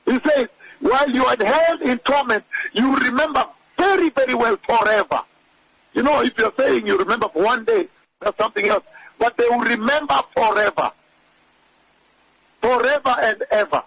He 0.04 0.18
says, 0.20 0.48
while 0.80 1.08
you 1.10 1.24
are 1.24 1.36
held 1.42 1.80
in 1.82 1.98
torment, 1.98 2.44
you 2.72 2.96
remember 2.96 3.46
very, 3.78 4.10
very 4.10 4.34
well 4.34 4.56
forever. 4.66 5.22
You 5.94 6.02
know, 6.02 6.22
if 6.22 6.36
you're 6.38 6.52
saying 6.58 6.86
you 6.86 6.98
remember 6.98 7.28
for 7.28 7.42
one 7.42 7.64
day, 7.64 7.88
that's 8.20 8.36
something 8.38 8.66
else. 8.66 8.84
But 9.18 9.36
they 9.36 9.48
will 9.48 9.60
remember 9.60 10.20
forever. 10.34 10.90
Forever 12.60 13.16
and 13.20 13.42
ever. 13.50 13.82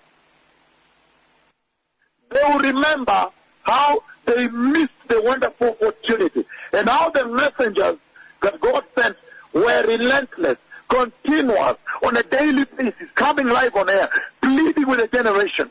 They 2.29 2.41
will 2.43 2.59
remember 2.59 3.29
how 3.63 4.03
they 4.25 4.47
missed 4.47 4.91
the 5.07 5.21
wonderful 5.21 5.77
opportunity 5.81 6.45
and 6.73 6.89
how 6.89 7.09
the 7.09 7.25
messengers 7.27 7.97
that 8.41 8.59
God 8.59 8.83
sent 8.97 9.17
were 9.53 9.85
relentless, 9.87 10.57
continuous, 10.87 11.77
on 12.03 12.17
a 12.17 12.23
daily 12.23 12.65
basis, 12.77 13.09
coming 13.15 13.47
live 13.47 13.75
on 13.75 13.89
air, 13.89 14.09
pleading 14.41 14.87
with 14.87 14.99
a 14.99 15.07
generation, 15.07 15.69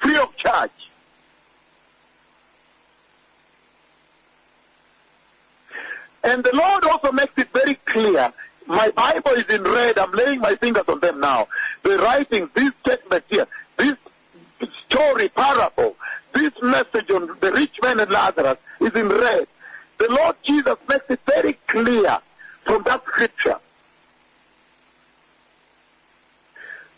free 0.00 0.16
of 0.16 0.34
charge. 0.36 0.70
And 6.24 6.42
the 6.42 6.54
Lord 6.54 6.84
also 6.84 7.12
makes 7.12 7.32
it 7.36 7.48
very 7.52 7.76
clear. 7.84 8.32
My 8.66 8.90
Bible 8.90 9.32
is 9.32 9.44
in 9.44 9.62
red. 9.62 9.96
I'm 9.96 10.10
laying 10.10 10.40
my 10.40 10.56
fingers 10.56 10.82
on 10.88 10.98
them 10.98 11.20
now. 11.20 11.46
The 11.84 11.98
writing, 11.98 12.50
this 12.52 12.72
statement 12.80 13.24
here, 13.28 13.46
this 13.76 13.94
story, 14.88 15.28
parable, 15.28 15.96
this 16.32 16.52
message 16.62 17.10
on 17.10 17.26
the 17.40 17.52
rich 17.52 17.78
man 17.82 18.00
and 18.00 18.10
Lazarus 18.10 18.58
is 18.80 18.94
in 18.94 19.08
red. 19.08 19.46
The 19.98 20.08
Lord 20.10 20.36
Jesus 20.42 20.76
makes 20.88 21.04
it 21.08 21.20
very 21.26 21.54
clear 21.66 22.18
from 22.64 22.82
that 22.84 23.02
scripture 23.06 23.58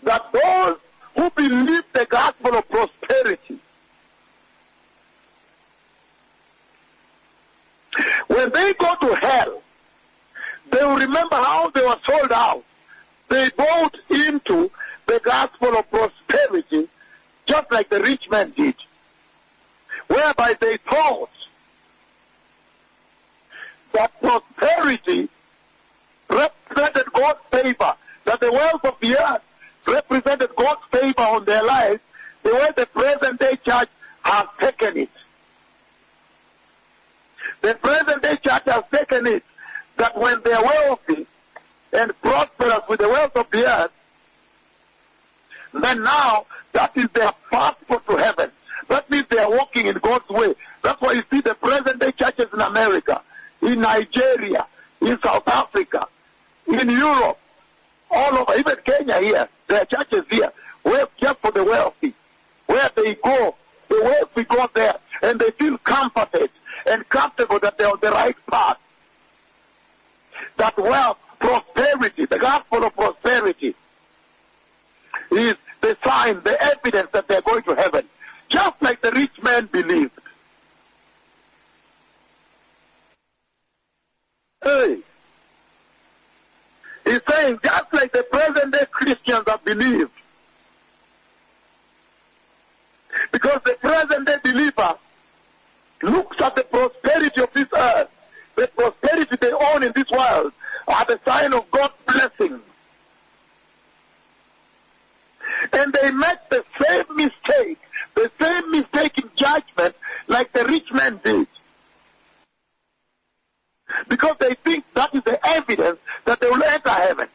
that 0.02 0.32
those 0.32 0.76
who 1.16 1.30
believe 1.30 1.84
the 1.92 2.06
gospel 2.06 2.56
of 2.56 2.68
prosperity, 2.68 3.58
when 8.28 8.50
they 8.50 8.74
go 8.74 8.94
to 9.00 9.14
hell, 9.16 9.62
they 10.70 10.84
will 10.84 10.96
remember 10.96 11.36
how 11.36 11.70
they 11.70 11.82
were 11.82 11.98
sold 12.04 12.32
out. 12.32 12.64
They 13.28 13.50
bought 13.50 13.96
into 14.10 14.70
the 15.06 15.20
gospel 15.20 15.76
of 15.76 15.90
prosperity 15.90 16.88
just 17.48 17.72
like 17.72 17.88
the 17.88 18.00
rich 18.00 18.28
man 18.30 18.52
did, 18.54 18.74
whereby 20.06 20.54
they 20.60 20.76
thought 20.76 21.30
that 23.94 24.12
prosperity 24.20 25.28
represented 26.28 27.10
God's 27.12 27.40
favor, 27.50 27.94
that 28.26 28.40
the 28.40 28.52
wealth 28.52 28.84
of 28.84 28.96
the 29.00 29.18
earth 29.18 29.42
represented 29.86 30.50
God's 30.56 30.82
favor 30.92 31.22
on 31.22 31.46
their 31.46 31.64
lives, 31.64 32.00
the 32.42 32.54
way 32.54 32.70
the 32.76 32.86
present 32.86 33.40
day 33.40 33.56
church 33.64 33.88
has 34.22 34.46
taken 34.60 34.98
it. 34.98 35.10
The 37.62 37.74
present 37.76 38.22
day 38.22 38.36
church 38.36 38.64
has 38.66 38.84
taken 38.92 39.26
it 39.26 39.42
that 39.96 40.16
when 40.16 40.40
they 40.42 40.52
are 40.52 40.62
wealthy 40.62 41.26
and 41.94 42.12
prosperous 42.20 42.82
with 42.90 43.00
the 43.00 43.08
wealth 43.08 43.34
of 43.36 43.50
the 43.50 43.66
earth, 43.66 43.90
then 45.72 46.02
now 46.02 46.46
that 46.72 46.96
is 46.96 47.08
their 47.14 47.32
passport 47.50 48.06
to 48.06 48.16
heaven. 48.16 48.50
That 48.88 49.10
means 49.10 49.26
they 49.28 49.38
are 49.38 49.50
walking 49.50 49.86
in 49.86 49.96
God's 49.96 50.28
way. 50.28 50.54
That's 50.82 51.00
why 51.00 51.12
you 51.12 51.22
see 51.30 51.40
the 51.40 51.54
present 51.54 52.00
day 52.00 52.12
churches 52.12 52.46
in 52.52 52.60
America, 52.60 53.22
in 53.62 53.80
Nigeria, 53.80 54.66
in 55.00 55.20
South 55.20 55.46
Africa, 55.48 56.06
in 56.66 56.88
Europe, 56.88 57.38
all 58.10 58.38
over, 58.38 58.54
even 58.56 58.76
Kenya 58.84 59.20
here, 59.20 59.48
there 59.66 59.82
are 59.82 59.84
churches 59.84 60.24
here, 60.30 60.50
where 60.82 61.06
just 61.18 61.38
for 61.40 61.50
the 61.50 61.64
wealthy, 61.64 62.14
where 62.66 62.90
they 62.94 63.14
go, 63.16 63.54
the 63.88 64.00
wealthy 64.02 64.44
go 64.44 64.68
there, 64.74 64.96
and 65.22 65.38
they 65.38 65.50
feel 65.52 65.76
comforted 65.78 66.50
and 66.90 67.06
comfortable 67.08 67.58
that 67.58 67.76
they're 67.76 67.90
on 67.90 67.98
the 68.00 68.10
right 68.10 68.36
path. 68.50 68.78
That 70.56 70.76
wealth, 70.78 71.18
prosperity, 71.38 72.24
the 72.26 72.38
gospel 72.38 72.84
of 72.84 72.94
prosperity 72.94 73.74
is 75.30 75.56
the 75.80 75.96
sign, 76.04 76.40
the 76.42 76.60
evidence 76.62 77.08
that 77.12 77.28
they're 77.28 77.42
going 77.42 77.62
to 77.62 77.74
heaven. 77.74 78.04
Just 78.48 78.80
like 78.80 79.00
the 79.02 79.12
rich 79.12 79.42
man 79.42 79.66
believed. 79.66 80.10
Hey. 84.62 84.98
He's 87.04 87.20
saying 87.28 87.58
just 87.62 87.92
like 87.92 88.12
the 88.12 88.22
present 88.24 88.72
day 88.72 88.86
Christians 88.90 89.44
have 89.46 89.64
believed. 89.64 90.10
Because 93.32 93.60
the 93.64 93.76
present 93.80 94.26
day 94.26 94.36
believer 94.44 94.94
looks 96.02 96.40
at 96.40 96.54
the 96.54 96.64
prosperity 96.64 97.42
of 97.42 97.52
this 97.52 97.66
earth, 97.76 98.08
the 98.56 98.68
prosperity 98.68 99.36
they 99.40 99.52
own 99.52 99.82
in 99.82 99.92
this 99.94 100.10
world, 100.10 100.52
are 100.86 101.04
the 101.06 101.18
sign 101.24 101.52
of 101.54 101.70
God's 101.70 101.94
blessing. 102.06 102.60
And 105.72 105.92
they 105.92 106.10
make 106.10 106.38
the 106.50 106.64
same 106.82 107.16
mistake, 107.16 107.78
the 108.14 108.30
same 108.40 108.70
mistake 108.70 109.18
in 109.18 109.30
judgment 109.36 109.94
like 110.26 110.52
the 110.52 110.64
rich 110.64 110.92
man 110.92 111.20
did. 111.24 111.46
Because 114.08 114.36
they 114.38 114.54
think 114.54 114.84
that 114.94 115.14
is 115.14 115.22
the 115.22 115.38
evidence 115.46 115.98
that 116.26 116.40
they 116.40 116.48
will 116.50 116.62
enter 116.62 116.90
heaven. 116.90 117.28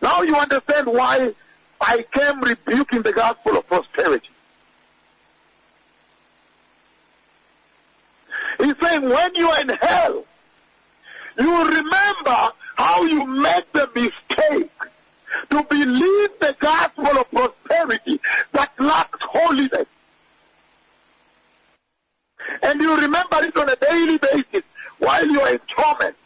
Now 0.00 0.22
you 0.22 0.36
understand 0.36 0.86
why 0.86 1.34
I 1.80 2.04
came 2.12 2.40
rebuking 2.40 3.02
the 3.02 3.12
gospel 3.12 3.56
of 3.58 3.66
prosperity. 3.66 4.30
He's 8.58 8.74
saying 8.80 9.02
when 9.02 9.34
you 9.34 9.48
are 9.48 9.60
in 9.60 9.68
hell, 9.68 10.24
you 11.38 11.64
remember 11.64 12.52
how 12.76 13.02
you 13.02 13.26
made 13.26 13.64
the 13.72 13.88
mistake 13.94 14.70
to 15.50 15.62
believe 15.64 16.30
the 16.40 16.56
gospel 16.58 17.06
of 17.06 17.30
prosperity 17.30 18.20
that 18.52 18.72
lacked 18.78 19.22
holiness. 19.22 19.86
And 22.62 22.80
you 22.80 22.96
remember 23.00 23.36
it 23.42 23.56
on 23.56 23.68
a 23.68 23.76
daily 23.76 24.18
basis 24.18 24.62
while 24.98 25.26
you 25.26 25.40
are 25.40 25.54
in 25.54 25.60
torment. 25.66 26.16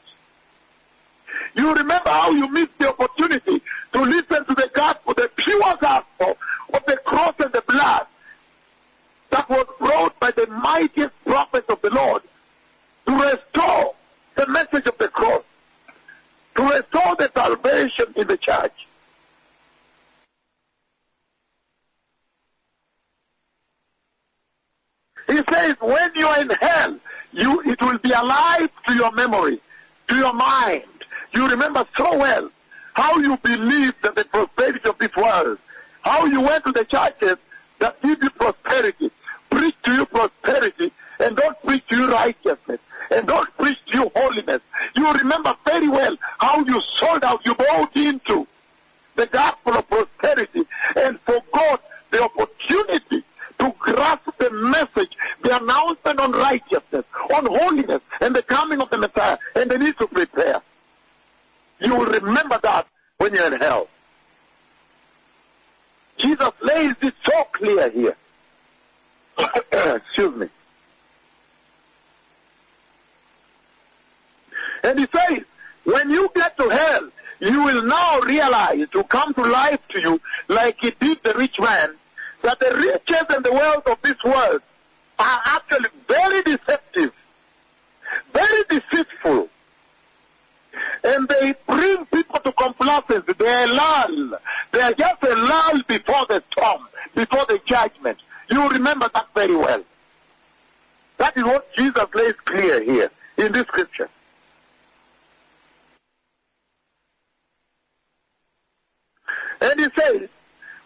You 1.54 1.74
remember 1.74 2.10
how 2.10 2.30
you 2.30 2.48
missed 2.48 2.78
the 2.78 2.90
opportunity 2.90 3.62
to 3.92 4.00
listen 4.00 4.44
to 4.44 4.54
the 4.54 4.70
gospel, 4.74 5.14
the 5.14 5.30
pure 5.36 5.76
gospel 5.80 6.36
of 6.74 6.84
the 6.86 6.96
cross 6.98 7.34
and 7.38 7.52
the 7.52 7.62
blood 7.62 8.06
that 9.30 9.48
was 9.48 9.66
brought 9.78 10.18
by 10.20 10.30
the 10.32 10.46
mightiest 10.48 11.12
prophets 11.24 11.70
of 11.70 11.80
the 11.82 11.90
Lord 11.90 12.22
to 13.06 13.12
restore 13.12 13.94
the 14.40 14.46
message 14.46 14.86
of 14.86 14.96
the 14.96 15.08
cross, 15.08 15.42
to 16.54 16.62
restore 16.62 17.14
the 17.16 17.30
salvation 17.34 18.06
in 18.16 18.26
the 18.26 18.38
church. 18.38 18.86
He 25.26 25.36
says, 25.52 25.76
when 25.80 26.10
you 26.14 26.26
are 26.26 26.40
in 26.40 26.48
hell, 26.48 26.98
you 27.32 27.60
it 27.70 27.80
will 27.82 27.98
be 27.98 28.12
alive 28.12 28.70
to 28.86 28.94
your 28.94 29.12
memory, 29.12 29.60
to 30.08 30.16
your 30.16 30.32
mind. 30.32 30.84
You 31.32 31.46
remember 31.46 31.86
so 31.94 32.16
well 32.16 32.50
how 32.94 33.18
you 33.18 33.36
believed 33.36 34.02
that 34.02 34.16
the 34.16 34.24
prosperity 34.24 34.88
of 34.88 34.98
this 34.98 35.14
world 35.16 35.58
how 36.02 36.24
you 36.24 36.40
went 36.40 36.64
to 36.64 36.72
the 36.72 36.84
churches 36.84 37.36
that 37.78 38.00
give 38.02 38.22
you 38.22 38.30
prosperity, 38.30 39.10
preach 39.50 39.74
to 39.82 39.92
you 39.92 40.06
prosperity, 40.06 40.90
and 41.20 41.36
don't 41.36 41.60
preach 41.62 41.86
to 41.88 41.96
you 41.96 42.10
righteousness, 42.10 42.78
and 43.10 43.26
don't 43.26 43.56
preach 43.56 43.78
to 43.86 43.98
you 43.98 44.12
holiness. 44.14 44.60
You 44.96 45.12
remember 45.12 45.54
very 45.64 45.88
well 45.88 46.16
how 46.38 46.64
you 46.64 46.80
sold 46.80 47.24
out, 47.24 47.44
you 47.44 47.54
bought 47.54 47.96
into 47.96 48.46
the 49.16 49.26
gospel 49.26 49.74
of 49.74 49.88
prosperity, 49.88 50.64
and 50.96 51.20
forgot 51.20 51.82
the 52.10 52.22
opportunity 52.22 53.24
to 53.58 53.74
grasp 53.78 54.22
the 54.38 54.50
message, 54.50 55.16
the 55.42 55.56
announcement 55.56 56.20
on 56.20 56.32
righteousness, 56.32 57.04
on 57.34 57.46
holiness, 57.46 58.00
and 58.20 58.34
the 58.34 58.42
coming 58.42 58.80
of 58.80 58.88
the 58.90 58.98
Messiah, 58.98 59.36
and 59.54 59.70
the 59.70 59.78
need 59.78 59.96
to 59.98 60.06
prepare. 60.06 60.62
You 61.80 61.96
will 61.96 62.06
remember 62.06 62.58
that 62.62 62.86
when 63.18 63.34
you're 63.34 63.52
in 63.52 63.60
hell. 63.60 63.88
Jesus 66.16 66.50
lays 66.62 66.94
it 67.00 67.14
so 67.22 67.44
clear 67.52 67.90
here. 67.90 68.16
Excuse 69.72 70.36
me. 70.36 70.48
And 74.82 74.98
he 74.98 75.06
says, 75.14 75.44
when 75.84 76.10
you 76.10 76.30
get 76.34 76.56
to 76.58 76.68
hell, 76.68 77.08
you 77.40 77.64
will 77.64 77.82
now 77.82 78.20
realize 78.20 78.86
to 78.92 79.04
come 79.04 79.32
to 79.34 79.42
life 79.42 79.80
to 79.88 80.00
you 80.00 80.20
like 80.48 80.80
he 80.80 80.90
did 80.92 81.22
the 81.22 81.34
rich 81.34 81.58
man, 81.58 81.96
that 82.42 82.60
the 82.60 82.70
riches 82.74 83.34
and 83.34 83.44
the 83.44 83.52
wealth 83.52 83.86
of 83.86 84.00
this 84.02 84.22
world 84.24 84.60
are 85.18 85.40
actually 85.46 85.88
very 86.08 86.42
deceptive, 86.42 87.12
very 88.32 88.64
deceitful. 88.68 89.48
And 91.02 91.28
they 91.28 91.54
bring 91.66 92.06
people 92.06 92.40
to 92.40 92.52
complacency. 92.52 93.32
They 93.38 93.48
are 93.48 93.66
lull. 93.66 94.38
They 94.72 94.80
are 94.80 94.94
just 94.94 95.22
a 95.22 95.34
lull 95.34 95.82
before 95.86 96.26
the 96.26 96.42
storm, 96.50 96.88
before 97.14 97.44
the 97.46 97.60
judgment. 97.64 98.18
You 98.48 98.68
remember 98.68 99.10
that 99.14 99.28
very 99.34 99.56
well. 99.56 99.82
That 101.18 101.36
is 101.36 101.44
what 101.44 101.72
Jesus 101.74 102.06
lays 102.14 102.34
clear 102.44 102.82
here 102.82 103.10
in 103.36 103.52
this 103.52 103.62
scripture. 103.62 104.08
And 109.60 109.80
he 109.80 109.86
says, 109.98 110.28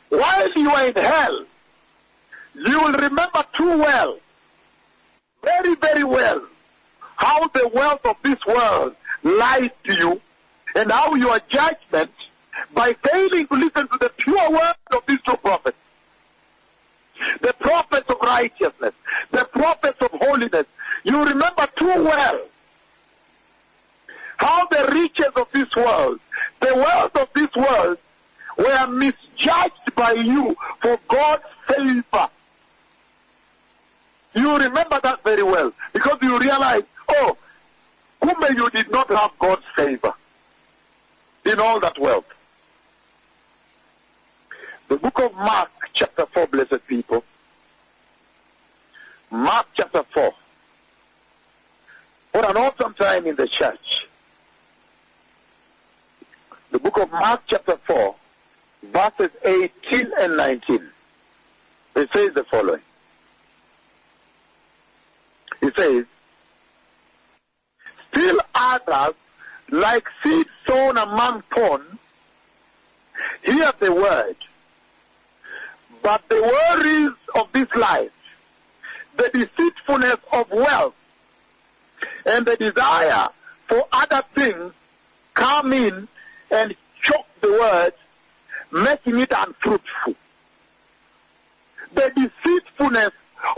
while 0.08 0.52
you 0.52 0.70
are 0.70 0.86
in 0.86 0.94
hell, 0.94 1.44
you 2.54 2.80
will 2.80 2.92
remember 2.92 3.44
too 3.52 3.78
well, 3.78 4.18
very, 5.42 5.74
very 5.76 6.04
well, 6.04 6.42
how 7.16 7.46
the 7.48 7.68
wealth 7.68 8.04
of 8.06 8.16
this 8.22 8.44
world 8.46 8.94
lies 9.22 9.70
to 9.84 9.94
you 9.94 10.20
and 10.74 10.90
how 10.90 11.14
your 11.14 11.38
judgment 11.48 12.10
by 12.72 12.92
failing 13.04 13.46
to 13.48 13.54
listen 13.54 13.88
to 13.88 13.98
the 13.98 14.10
pure 14.16 14.50
word 14.50 14.74
of 14.92 15.02
these 15.06 15.20
two 15.22 15.36
prophets, 15.36 15.76
the 17.40 17.54
prophets 17.58 18.08
of 18.10 18.16
righteousness, 18.20 18.92
the 19.30 19.44
prophets 19.52 20.00
of 20.00 20.10
holiness, 20.12 20.66
you 21.04 21.24
remember 21.24 21.66
too 21.76 22.04
well 22.04 22.40
how 24.36 24.66
the 24.66 24.90
riches 24.92 25.32
of 25.36 25.46
this 25.52 25.74
world, 25.76 26.18
the 26.60 26.74
wealth 26.74 27.16
of 27.16 27.28
this 27.34 27.54
world, 27.54 27.98
were 28.56 28.86
misjudged 28.88 29.94
by 29.94 30.12
you 30.12 30.56
for 30.80 30.98
God's 31.08 31.44
favor. 31.66 32.28
You 34.34 34.58
remember 34.58 35.00
that 35.02 35.22
very 35.22 35.42
well 35.42 35.72
because 35.92 36.18
you 36.22 36.38
realize, 36.38 36.82
oh, 37.08 37.36
Kume, 38.20 38.56
you 38.56 38.70
did 38.70 38.90
not 38.90 39.08
have 39.10 39.32
God's 39.38 39.64
favor 39.76 40.12
in 41.44 41.60
all 41.60 41.78
that 41.80 41.98
wealth. 41.98 42.24
The 44.88 44.96
book 44.96 45.18
of 45.20 45.34
Mark, 45.34 45.70
chapter 45.92 46.26
4, 46.26 46.46
blessed 46.48 46.86
people. 46.86 47.24
Mark 49.30 49.66
chapter 49.74 50.04
4. 50.12 50.32
What 52.32 52.50
an 52.50 52.56
awesome 52.56 52.94
time 52.94 53.26
in 53.26 53.36
the 53.36 53.46
church. 53.46 54.08
The 56.70 56.78
book 56.78 56.98
of 56.98 57.10
Mark 57.12 57.42
chapter 57.46 57.78
4, 57.86 58.14
verses 58.92 59.30
18 59.44 60.12
and 60.18 60.36
19. 60.36 60.90
It 61.96 62.12
says 62.12 62.32
the 62.32 62.44
following. 62.44 62.82
It 65.62 65.74
says, 65.76 66.04
Still 68.10 68.40
others, 68.54 69.14
like 69.70 70.08
seed 70.22 70.46
sown 70.66 70.98
among 70.98 71.42
thorns, 71.54 71.98
hear 73.42 73.72
the 73.80 73.92
word, 73.92 74.36
but 76.02 76.22
the 76.28 76.40
worries 76.40 77.12
of 77.34 77.50
this 77.52 77.74
life, 77.74 78.10
the 79.16 79.30
deceitfulness 79.32 80.16
of 80.32 80.50
wealth, 80.50 80.94
and 82.26 82.46
the 82.46 82.56
desire 82.56 83.28
for 83.66 83.86
other 83.92 84.22
things 84.34 84.72
come 85.34 85.72
in 85.72 86.06
and 86.50 86.74
choke 87.00 87.26
the 87.40 87.50
word, 87.50 87.92
making 88.72 89.20
it 89.20 89.32
unfruitful. 89.36 90.14
The 91.94 92.12
deceitfulness 92.16 93.10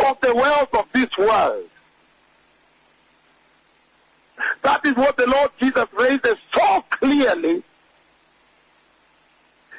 of 0.06 0.20
the 0.20 0.34
wealth 0.34 0.74
of 0.74 0.86
this 0.92 1.16
world. 1.16 1.68
That 4.62 4.84
is 4.84 4.94
what 4.94 5.16
the 5.16 5.26
Lord 5.26 5.50
Jesus 5.58 5.86
raises 5.96 6.36
so 6.52 6.84
clearly. 6.90 7.62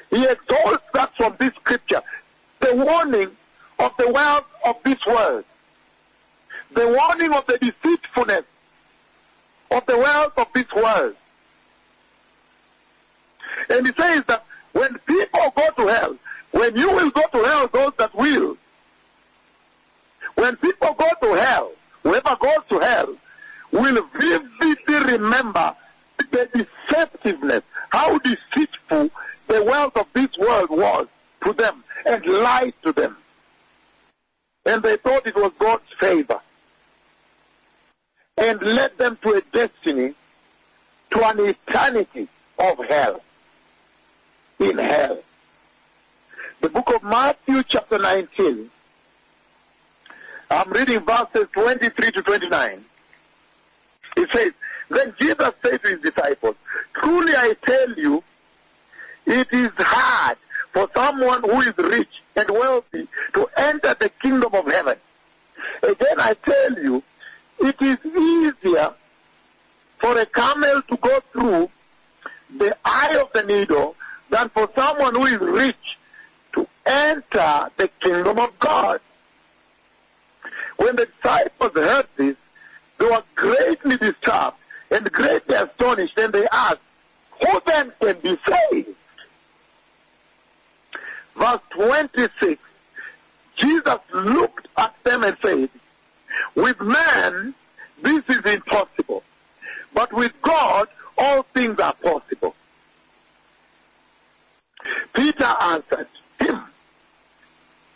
He 0.10 0.26
exalts 0.26 0.84
that 0.94 1.16
from 1.16 1.36
this 1.38 1.54
scripture. 1.56 2.02
The 2.60 2.76
warning 2.76 3.36
of 3.80 3.92
the 3.98 4.12
wealth 4.12 4.46
of 4.66 4.78
this 4.84 5.06
world. 5.06 5.46
The 6.72 6.88
warning 6.88 7.34
of 7.34 7.46
the 7.46 7.58
deceitfulness 7.58 8.44
of 9.72 9.86
the 9.86 9.98
wealth 9.98 10.34
of 10.38 10.48
this 10.54 10.72
world. 10.74 11.16
And 13.70 13.86
he 13.88 13.94
says 13.94 14.24
that 14.26 14.46
when 14.78 14.98
people 15.00 15.54
go 15.56 15.70
to 15.78 15.88
hell, 15.88 16.18
when 16.52 16.76
you 16.76 16.90
will 16.90 17.10
go 17.10 17.24
to 17.32 17.44
hell, 17.44 17.68
those 17.68 17.92
that 17.98 18.14
will, 18.16 18.58
when 20.36 20.56
people 20.58 20.94
go 20.94 21.10
to 21.22 21.34
hell, 21.42 21.72
whoever 22.04 22.36
goes 22.40 22.64
to 22.70 22.80
hell 22.80 23.16
will 23.72 24.08
vividly 24.14 25.14
remember 25.14 25.76
the 26.32 26.68
deceptiveness, 26.90 27.64
how 27.90 28.18
deceitful 28.20 29.10
the 29.48 29.64
wealth 29.64 29.96
of 29.98 30.08
this 30.14 30.38
world 30.38 30.70
was 30.70 31.08
to 31.44 31.54
them 31.54 31.84
and 32.06 32.26
lied 32.26 32.74
to 32.84 32.92
them. 32.92 33.18
And 34.66 34.84
they 34.84 34.98
thought 34.98 35.26
it 35.26 35.36
was 35.36 35.52
God's 35.58 35.92
favor. 35.98 36.40
And 38.38 38.62
led 38.62 38.98
them 38.98 39.18
to 39.24 39.30
a 39.34 39.42
destiny, 39.52 40.14
to 41.12 41.26
an 41.26 41.40
eternity 41.40 42.28
of 42.60 42.86
hell, 42.86 43.22
in 44.60 44.78
hell. 44.78 45.20
The 46.62 46.70
book 46.70 46.94
of 46.96 47.04
Matthew 47.04 47.64
chapter 47.64 48.00
19, 48.00 48.70
I'm 50.50 50.72
reading 50.72 51.02
verses 51.02 51.48
23 51.52 52.12
to 52.12 52.22
29. 52.22 52.86
It 54.18 54.32
says, 54.32 54.52
Then 54.90 55.14
Jesus 55.20 55.52
said 55.64 55.84
to 55.84 55.90
his 55.90 56.00
disciples, 56.00 56.56
Truly 56.94 57.34
I 57.36 57.56
tell 57.64 57.94
you, 57.94 58.24
it 59.26 59.48
is 59.52 59.72
hard 59.78 60.38
for 60.72 60.90
someone 60.96 61.42
who 61.44 61.62
is 61.62 61.74
rich 61.78 62.24
and 62.36 62.50
wealthy 62.50 63.08
to 63.34 63.48
enter 63.58 63.94
the 64.00 64.10
kingdom 64.22 64.56
of 64.56 64.66
heaven. 64.66 64.98
Again, 65.84 66.20
I 66.20 66.34
tell 66.34 66.74
you, 66.82 67.04
it 67.60 67.76
is 67.82 67.98
easier 68.06 68.94
for 70.00 70.18
a 70.20 70.26
camel 70.26 70.82
to 70.84 70.98
go 70.98 71.20
through 71.32 71.70
the 72.58 72.76
eye 72.86 73.18
of 73.22 73.32
the 73.34 73.44
needle 73.44 73.96
than 74.30 74.50
for 74.50 74.70
someone 74.76 75.16
who 75.16 75.26
is 75.26 75.40
rich 75.40 75.98
to 76.54 76.68
enter 76.86 77.70
the 77.78 77.90
kingdom 78.00 78.40
of 78.40 78.58
God. 78.60 79.00
When 80.78 80.96
the 80.96 81.08
disciples 81.08 81.72
heard 81.74 82.08
this, 82.16 82.36
they 82.98 83.06
were 83.06 83.24
greatly 83.36 83.98
disturbed 83.98 84.58
and 84.92 85.12
greatly 85.12 85.56
astonished, 85.56 86.18
and 86.18 86.34
they 86.34 86.48
asked, 86.52 86.80
Who 87.42 87.62
then 87.66 87.92
can 88.00 88.20
be 88.20 88.38
saved? 88.48 88.96
Verse 91.36 91.60
26, 91.72 92.62
Jesus 93.56 94.00
looked 94.14 94.68
at 94.78 94.96
them 95.04 95.24
and 95.24 95.38
said, 95.42 95.70
With 96.56 96.80
man, 96.82 97.54
this 98.02 98.24
is 98.30 98.42
impossible, 98.46 99.24
but 99.94 100.12
with 100.14 100.34
God, 100.42 100.88
all 101.18 101.44
things 101.54 101.80
are 101.80 101.94
possible. 101.96 102.56
Peter 105.18 105.52
answered 105.62 106.08
him, 106.40 106.62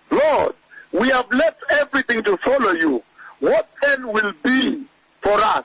Lord, 0.09 0.55
we 0.91 1.09
have 1.09 1.31
left 1.31 1.63
everything 1.69 2.23
to 2.23 2.35
follow 2.37 2.71
you. 2.71 3.03
What 3.39 3.69
then 3.83 4.07
will 4.11 4.33
be 4.43 4.85
for 5.21 5.39
us? 5.39 5.63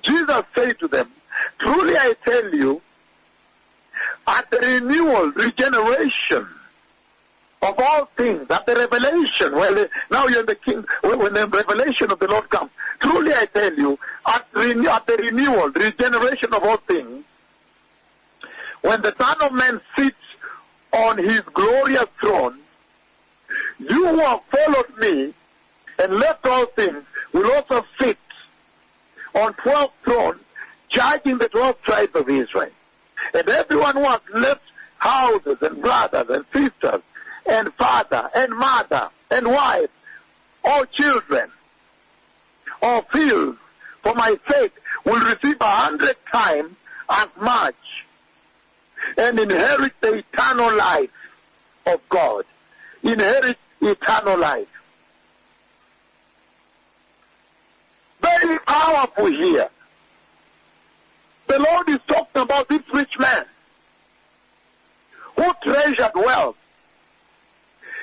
Jesus 0.00 0.42
said 0.54 0.78
to 0.78 0.88
them, 0.88 1.12
Truly 1.58 1.94
I 1.94 2.14
tell 2.24 2.54
you, 2.54 2.80
at 4.26 4.50
the 4.50 4.60
renewal, 4.60 5.30
regeneration 5.32 6.48
of 7.60 7.74
all 7.78 8.06
things, 8.16 8.50
at 8.50 8.64
the 8.64 8.76
revelation, 8.76 9.52
well, 9.52 9.86
now 10.10 10.26
you're 10.26 10.40
in 10.40 10.46
the 10.46 10.54
king, 10.54 10.86
when, 11.02 11.34
the 11.34 11.46
revelation 11.48 12.10
of 12.10 12.18
the 12.18 12.28
Lord 12.28 12.48
comes. 12.48 12.70
Truly 12.98 13.34
I 13.34 13.44
tell 13.44 13.74
you, 13.74 13.98
at, 14.26 14.46
renew, 14.54 14.88
at 14.88 15.06
the 15.06 15.16
renewal, 15.18 15.68
regeneration 15.68 16.54
of 16.54 16.62
all 16.62 16.78
things, 16.78 17.24
when 18.82 19.00
the 19.02 19.14
Son 19.18 19.36
of 19.42 19.52
Man 19.52 19.80
sits 19.96 20.16
on 20.92 21.18
his 21.18 21.40
glorious 21.40 22.06
throne, 22.20 22.58
you 23.78 24.06
who 24.08 24.18
have 24.18 24.40
followed 24.50 24.98
me 24.98 25.34
and 25.98 26.14
left 26.14 26.46
all 26.46 26.66
things 26.66 27.04
will 27.32 27.50
also 27.52 27.84
sit 27.98 28.18
on 29.34 29.52
12 29.54 29.90
thrones, 30.04 30.40
judging 30.88 31.38
the 31.38 31.48
12 31.48 31.82
tribes 31.82 32.14
of 32.16 32.28
Israel. 32.28 32.70
And 33.34 33.48
everyone 33.48 33.96
who 33.96 34.04
has 34.04 34.20
left 34.34 34.62
houses 34.98 35.58
and 35.60 35.80
brothers 35.80 36.28
and 36.28 36.44
sisters 36.52 37.02
and 37.48 37.72
father 37.74 38.30
and 38.34 38.52
mother 38.56 39.08
and 39.30 39.46
wife 39.46 39.90
or 40.64 40.86
children 40.86 41.50
or 42.82 43.02
fields 43.12 43.58
for 44.02 44.14
my 44.14 44.36
sake 44.48 44.72
will 45.04 45.20
receive 45.20 45.56
a 45.60 45.64
hundred 45.64 46.16
times 46.30 46.74
as 47.08 47.28
much 47.40 48.05
and 49.16 49.38
inherit 49.38 49.92
the 50.00 50.14
eternal 50.14 50.76
life 50.76 51.10
of 51.86 52.00
God. 52.08 52.44
Inherit 53.02 53.58
eternal 53.80 54.38
life. 54.38 54.68
Very 58.20 58.58
powerful 58.60 59.26
here. 59.26 59.68
The 61.46 61.58
Lord 61.58 61.88
is 61.88 62.00
talking 62.06 62.42
about 62.42 62.68
this 62.68 62.82
rich 62.92 63.18
man 63.18 63.44
who 65.36 65.52
treasured 65.62 66.12
wealth. 66.14 66.56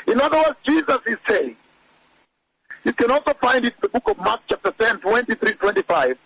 In 0.08 0.22
other 0.22 0.38
words, 0.38 0.60
Jesus 0.64 1.00
is 1.06 1.18
saying, 1.28 1.56
you 2.84 2.94
can 2.94 3.12
also 3.12 3.34
find 3.34 3.66
it 3.66 3.74
in 3.76 3.80
the 3.82 3.90
book 3.90 4.10
of 4.10 4.18
Mark 4.18 4.42
chapter 4.48 4.72
10, 4.72 5.00
23, 5.00 5.54
25. 5.54 6.18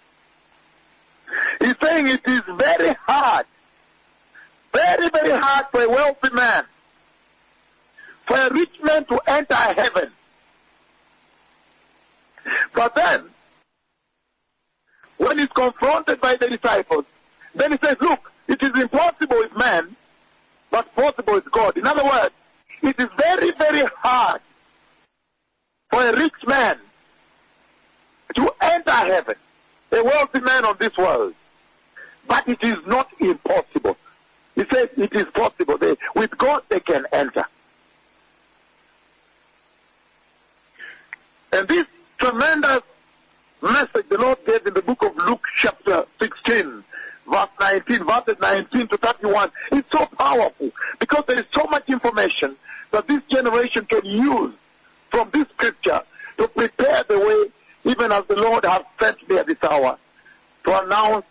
He's 1.59 1.75
saying 1.81 2.07
it 2.07 2.27
is 2.27 2.41
very 2.47 2.95
hard, 3.05 3.45
very, 4.77 5.09
very 5.09 5.31
hard 5.31 5.65
for 5.71 5.81
a 5.81 5.89
wealthy 5.89 6.29
man, 6.33 6.63
for 8.25 8.37
a 8.37 8.53
rich 8.53 8.75
man 8.83 9.05
to 9.05 9.19
enter 9.27 9.55
heaven. 9.55 10.11
But 12.73 12.93
then, 12.93 13.23
when 15.17 15.39
he's 15.39 15.47
confronted 15.47 16.21
by 16.21 16.35
the 16.35 16.49
disciples, 16.49 17.05
then 17.55 17.71
he 17.71 17.77
says, 17.83 17.97
look, 17.99 18.31
it 18.47 18.61
is 18.61 18.71
impossible 18.79 19.37
with 19.37 19.55
man, 19.57 19.95
but 20.69 20.93
possible 20.95 21.33
with 21.33 21.51
God. 21.51 21.75
In 21.77 21.87
other 21.87 22.03
words, 22.03 22.35
it 22.83 22.99
is 22.99 23.09
very, 23.17 23.51
very 23.53 23.85
hard 23.97 24.41
for 25.89 26.01
a 26.07 26.15
rich 26.15 26.39
man 26.45 26.77
to 28.35 28.53
enter 28.61 28.91
heaven, 28.91 29.35
a 29.91 30.03
wealthy 30.03 30.41
man 30.41 30.65
of 30.65 30.77
this 30.77 30.95
world. 30.97 31.33
But 32.27 32.47
it 32.47 32.63
is 32.63 32.77
not 32.85 33.09
impossible. 33.19 33.97
He 34.57 34.65
says 34.73 34.89
it 34.97 35.15
is 35.15 35.25
possible. 35.25 35.77
They, 35.77 35.95
with 36.15 36.35
God, 36.35 36.63
they 36.67 36.79
can 36.79 37.05
enter. 37.13 37.45
And 41.53 41.67
this 41.67 41.85
tremendous 42.17 42.81
message 43.61 44.09
the 44.09 44.17
Lord 44.17 44.39
gave 44.47 44.65
in 44.65 44.73
the 44.73 44.81
book 44.81 45.03
of 45.03 45.15
Luke 45.15 45.45
chapter 45.57 46.05
16, 46.19 46.83
verse 47.31 47.49
19, 47.59 48.03
verses 48.03 48.35
19 48.41 48.87
to 48.87 48.97
31 48.97 49.51
is 49.73 49.83
so 49.91 50.05
powerful 50.17 50.71
because 50.99 51.23
there 51.27 51.37
is 51.37 51.45
so 51.51 51.63
much 51.65 51.87
information 51.87 52.55
that 52.89 53.07
this 53.07 53.21
generation 53.29 53.85
can 53.85 54.03
use 54.05 54.55
from 55.11 55.29
this 55.33 55.45
scripture 55.49 56.01
to 56.39 56.47
prepare 56.47 57.03
the 57.03 57.19
way, 57.19 57.91
even 57.91 58.11
as 58.11 58.23
the 58.25 58.35
Lord 58.35 58.65
has 58.65 58.81
sent 58.99 59.29
me 59.29 59.37
at 59.37 59.45
this 59.45 59.63
hour, 59.63 59.99
to 60.63 60.83
announce 60.83 61.25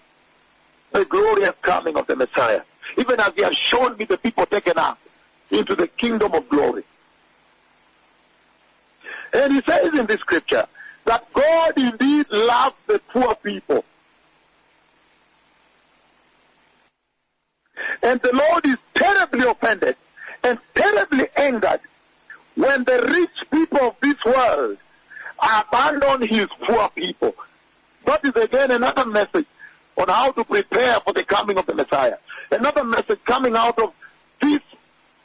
the 0.92 1.04
glorious 1.06 1.54
coming 1.62 1.96
of 1.96 2.06
the 2.06 2.14
Messiah. 2.14 2.62
Even 2.96 3.20
as 3.20 3.32
he 3.34 3.42
has 3.42 3.56
shown 3.56 3.96
me 3.96 4.04
the 4.04 4.18
people 4.18 4.46
taken 4.46 4.78
up 4.78 4.98
into 5.50 5.74
the 5.74 5.86
kingdom 5.88 6.32
of 6.34 6.48
glory. 6.48 6.84
And 9.32 9.52
he 9.52 9.62
says 9.62 9.94
in 9.94 10.06
this 10.06 10.20
scripture 10.20 10.66
that 11.04 11.32
God 11.32 11.72
indeed 11.76 12.26
loves 12.30 12.76
the 12.86 13.00
poor 13.12 13.34
people. 13.36 13.84
And 18.02 18.20
the 18.22 18.32
Lord 18.32 18.66
is 18.66 18.76
terribly 18.94 19.48
offended 19.48 19.96
and 20.42 20.58
terribly 20.74 21.28
angered 21.36 21.80
when 22.54 22.84
the 22.84 23.06
rich 23.10 23.50
people 23.50 23.88
of 23.88 23.96
this 24.00 24.24
world 24.24 24.78
abandon 25.40 26.26
his 26.26 26.46
poor 26.62 26.88
people. 26.90 27.34
That 28.06 28.24
is 28.24 28.34
again 28.36 28.70
another 28.70 29.04
message 29.04 29.46
on 29.96 30.08
how 30.08 30.30
to 30.32 30.44
prepare 30.44 31.00
for 31.00 31.12
the 31.12 31.24
coming 31.24 31.58
of 31.58 31.66
the 31.66 31.74
Messiah. 31.74 32.16
Another 32.50 32.84
message 32.84 33.18
coming 33.24 33.56
out 33.56 33.78
of 33.78 33.92
this 34.40 34.60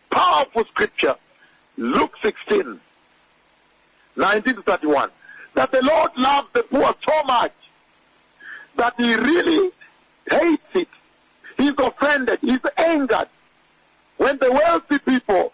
powerful 0.09 0.65
scripture, 0.65 1.15
Luke 1.77 2.15
16, 2.21 2.79
19 4.15 4.55
to 4.55 4.61
31, 4.61 5.09
that 5.55 5.71
the 5.71 5.81
Lord 5.83 6.11
loves 6.17 6.47
the 6.53 6.63
poor 6.63 6.95
so 7.05 7.23
much 7.23 7.53
that 8.77 8.93
he 8.97 9.15
really 9.15 9.71
hates 10.29 10.63
it. 10.73 10.87
He's 11.57 11.73
offended. 11.77 12.39
He's 12.41 12.59
angered. 12.77 13.27
When 14.17 14.37
the 14.37 14.51
wealthy 14.51 14.99
people, 14.99 15.51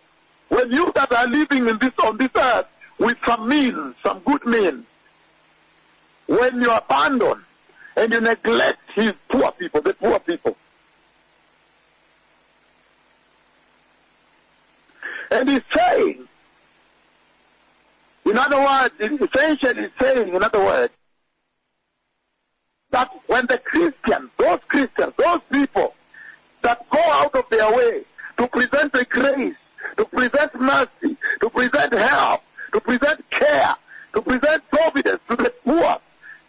when 0.49 0.71
you 0.71 0.91
that 0.93 1.11
are 1.11 1.27
living 1.27 1.67
in 1.67 1.77
this 1.79 1.93
on 2.03 2.17
this 2.17 2.29
earth 2.35 2.67
with 2.99 3.17
some 3.25 3.47
means, 3.47 3.95
some 4.03 4.19
good 4.19 4.45
means, 4.45 4.85
when 6.27 6.61
you 6.61 6.71
abandon 6.71 7.43
and 7.97 8.13
you 8.13 8.21
neglect 8.21 8.79
his 8.93 9.13
poor 9.27 9.51
people, 9.53 9.81
the 9.81 9.93
poor 9.95 10.19
people. 10.19 10.55
And 15.31 15.49
he's 15.49 15.61
saying, 15.75 16.27
in 18.25 18.37
other 18.37 18.59
words, 18.59 18.93
essentially 18.99 19.81
he's 19.81 19.91
saying, 19.99 20.33
in 20.33 20.43
other 20.43 20.63
words, 20.63 20.93
that 22.91 23.11
when 23.25 23.45
the 23.47 23.57
Christians, 23.57 24.29
those 24.37 24.59
Christians, 24.67 25.13
those 25.17 25.41
people 25.51 25.93
that 26.61 26.87
go 26.89 26.99
out 26.99 27.35
of 27.35 27.49
their 27.49 27.75
way 27.75 28.03
to 28.37 28.47
present 28.47 28.93
the 28.93 29.05
grace, 29.05 29.55
to 29.97 30.05
present 30.05 30.55
mercy, 30.55 31.17
to 31.39 31.49
present 31.49 31.93
help, 31.93 32.41
to 32.73 32.79
present 32.79 33.29
care, 33.31 33.75
to 34.13 34.21
present 34.21 34.63
providence 34.69 35.19
to 35.29 35.35
the 35.35 35.53
poor, 35.65 35.99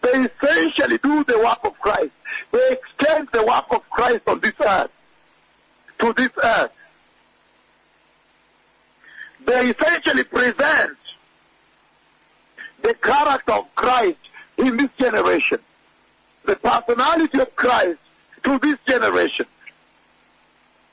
they 0.00 0.24
essentially 0.24 0.98
do 0.98 1.24
the 1.24 1.38
work 1.38 1.58
of 1.64 1.78
Christ. 1.80 2.11
They 2.52 2.72
extend 2.72 3.28
the 3.32 3.44
work 3.44 3.66
of 3.70 3.88
Christ 3.90 4.22
on 4.26 4.40
this 4.40 4.52
earth, 4.61 4.90
to 5.98 6.12
this 6.12 6.30
earth. 6.42 6.70
They 9.44 9.70
essentially 9.70 10.24
present 10.24 10.98
the 12.82 12.94
character 12.94 13.52
of 13.52 13.74
Christ 13.74 14.18
in 14.58 14.76
this 14.76 14.90
generation, 14.98 15.58
the 16.44 16.56
personality 16.56 17.40
of 17.40 17.54
Christ 17.56 17.98
to 18.44 18.58
this 18.58 18.76
generation. 18.87 19.46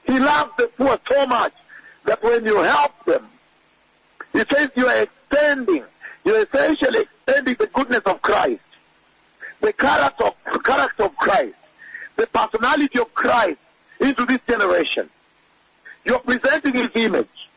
He 0.05 0.19
loves 0.19 0.51
the 0.57 0.67
poor 0.77 0.99
so 1.11 1.25
much 1.27 1.53
that 2.05 2.21
when 2.23 2.45
you 2.45 2.61
help 2.61 3.05
them, 3.05 3.27
he 4.33 4.43
says 4.49 4.69
you 4.75 4.87
are 4.87 5.03
extending, 5.03 5.83
you're 6.23 6.43
essentially 6.43 7.05
extending 7.25 7.55
the 7.55 7.67
goodness 7.67 8.01
of 8.05 8.21
Christ, 8.21 8.61
the 9.61 9.73
character 9.73 10.25
of, 10.25 10.63
character 10.63 11.03
of 11.03 11.15
Christ, 11.15 11.55
the 12.15 12.27
personality 12.27 12.99
of 12.99 13.13
Christ 13.13 13.57
into 13.99 14.25
this 14.25 14.39
generation. 14.47 15.09
You're 16.03 16.19
presenting 16.19 16.73
his 16.73 16.89
image. 16.95 17.49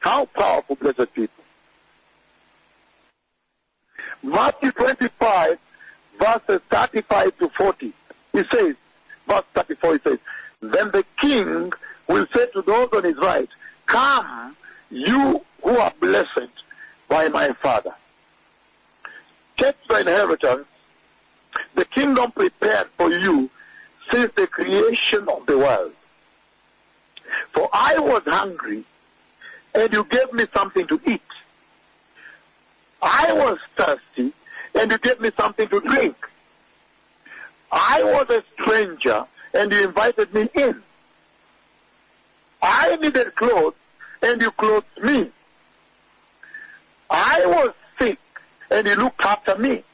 How 0.00 0.26
powerful, 0.26 0.76
blessed 0.76 1.12
people. 1.14 1.44
Matthew 4.22 4.70
25, 4.72 5.58
verses 6.18 6.60
35 6.70 7.38
to 7.38 7.48
40. 7.50 7.92
He 8.32 8.44
says, 8.50 8.74
verse 9.28 9.44
34, 9.54 9.92
he 9.92 10.00
says, 10.04 10.18
Then 10.60 10.90
the 10.90 11.04
king 11.16 11.72
will 12.08 12.26
say 12.34 12.46
to 12.52 12.62
those 12.62 12.88
on 12.92 13.04
his 13.04 13.16
right, 13.16 13.48
Come, 13.86 14.56
you 14.90 15.44
who 15.62 15.76
are 15.76 15.92
blessed 16.00 16.50
by 17.08 17.28
my 17.28 17.52
Father. 17.54 17.94
Take 19.56 19.76
the 19.88 20.00
inheritance, 20.00 20.66
the 21.74 21.84
kingdom 21.84 22.32
prepared 22.32 22.88
for 22.96 23.10
you 23.10 23.50
since 24.10 24.32
the 24.34 24.46
creation 24.46 25.28
of 25.28 25.46
the 25.46 25.58
world. 25.58 25.92
For 27.52 27.68
I 27.72 27.98
was 27.98 28.22
hungry, 28.26 28.84
and 29.74 29.92
you 29.92 30.04
gave 30.04 30.32
me 30.32 30.46
something 30.54 30.86
to 30.86 31.00
eat. 31.06 31.22
I 33.02 33.32
was 33.32 33.58
thirsty, 33.76 34.32
and 34.74 34.90
you 34.90 34.98
gave 34.98 35.20
me 35.20 35.30
something 35.38 35.68
to 35.68 35.80
drink. 35.80 36.16
I 37.70 38.02
was 38.02 38.30
a 38.30 38.42
stranger, 38.60 39.26
and 39.52 39.72
you 39.72 39.84
invited 39.84 40.32
me 40.32 40.48
in. 40.54 40.82
I 42.62 42.96
needed 42.96 43.34
clothes, 43.36 43.74
and 44.22 44.40
you 44.40 44.50
clothed 44.52 44.86
me. 45.02 45.30
I 47.10 47.44
was 47.46 47.72
and 48.70 48.86
you 48.86 48.94
looked 48.96 49.24
after 49.24 49.56
me. 49.56 49.84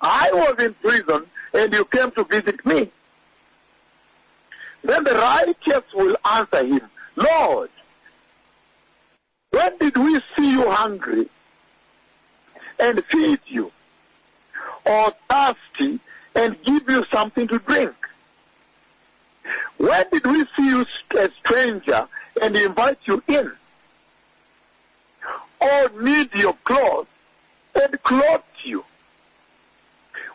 I 0.00 0.30
was 0.32 0.62
in 0.62 0.74
prison, 0.74 1.26
and 1.54 1.72
you 1.72 1.84
came 1.86 2.10
to 2.12 2.24
visit 2.24 2.64
me. 2.66 2.90
Then 4.82 5.04
the 5.04 5.14
righteous 5.14 5.82
will 5.94 6.16
answer 6.30 6.64
him, 6.64 6.82
Lord, 7.16 7.70
when 9.50 9.78
did 9.78 9.96
we 9.96 10.20
see 10.36 10.50
you 10.50 10.70
hungry 10.70 11.28
and 12.78 13.02
feed 13.06 13.40
you, 13.46 13.72
or 14.84 15.12
thirsty 15.30 15.98
and 16.34 16.62
give 16.62 16.88
you 16.88 17.04
something 17.10 17.48
to 17.48 17.58
drink? 17.60 17.94
When 19.78 20.04
did 20.10 20.26
we 20.26 20.44
see 20.56 20.68
you 20.68 20.86
a 21.18 21.30
stranger 21.30 22.06
and 22.42 22.56
invite 22.56 22.98
you 23.04 23.22
in? 23.28 23.52
Or 25.60 26.02
need 26.02 26.34
your 26.34 26.54
clothes 26.64 27.06
and 27.74 28.02
clothed 28.02 28.44
you? 28.64 28.84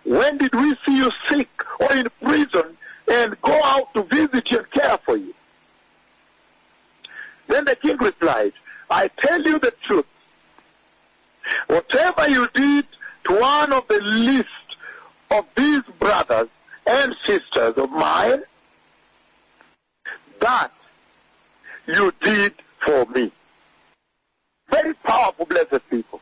When 0.04 0.38
did 0.38 0.54
we 0.54 0.76
see 0.86 0.98
you 0.98 1.12
sick 1.28 1.50
or 1.80 1.94
in 1.96 2.08
prison 2.22 2.78
and 3.12 3.40
go 3.42 3.60
out 3.64 3.94
to 3.94 4.04
visit 4.04 4.50
you 4.52 4.60
and 4.60 4.72
care 4.72 4.98
for 4.98 5.18
you? 5.18 5.34
Then 7.48 7.66
the 7.66 7.76
king 7.76 7.98
replied, 7.98 8.54
I 8.90 9.10
tell 9.10 9.42
you 9.42 9.60
the 9.60 9.72
truth. 9.82 10.06
Whatever 11.68 12.28
you 12.30 12.48
did 12.54 12.86
to 13.26 13.40
one 13.40 13.74
of 13.74 13.88
the 13.88 14.00
least 14.02 14.78
of 15.30 15.46
these 15.56 15.84
brothers 16.00 16.48
and 16.86 17.16
sisters 17.24 17.74
of 17.78 17.92
mine, 17.92 18.44
that 20.40 20.72
you 21.88 22.12
did 22.22 22.54
for 22.80 23.06
me. 23.08 23.32
Very 24.72 24.94
powerful, 24.96 25.46
blessed 25.46 25.88
people. 25.90 26.22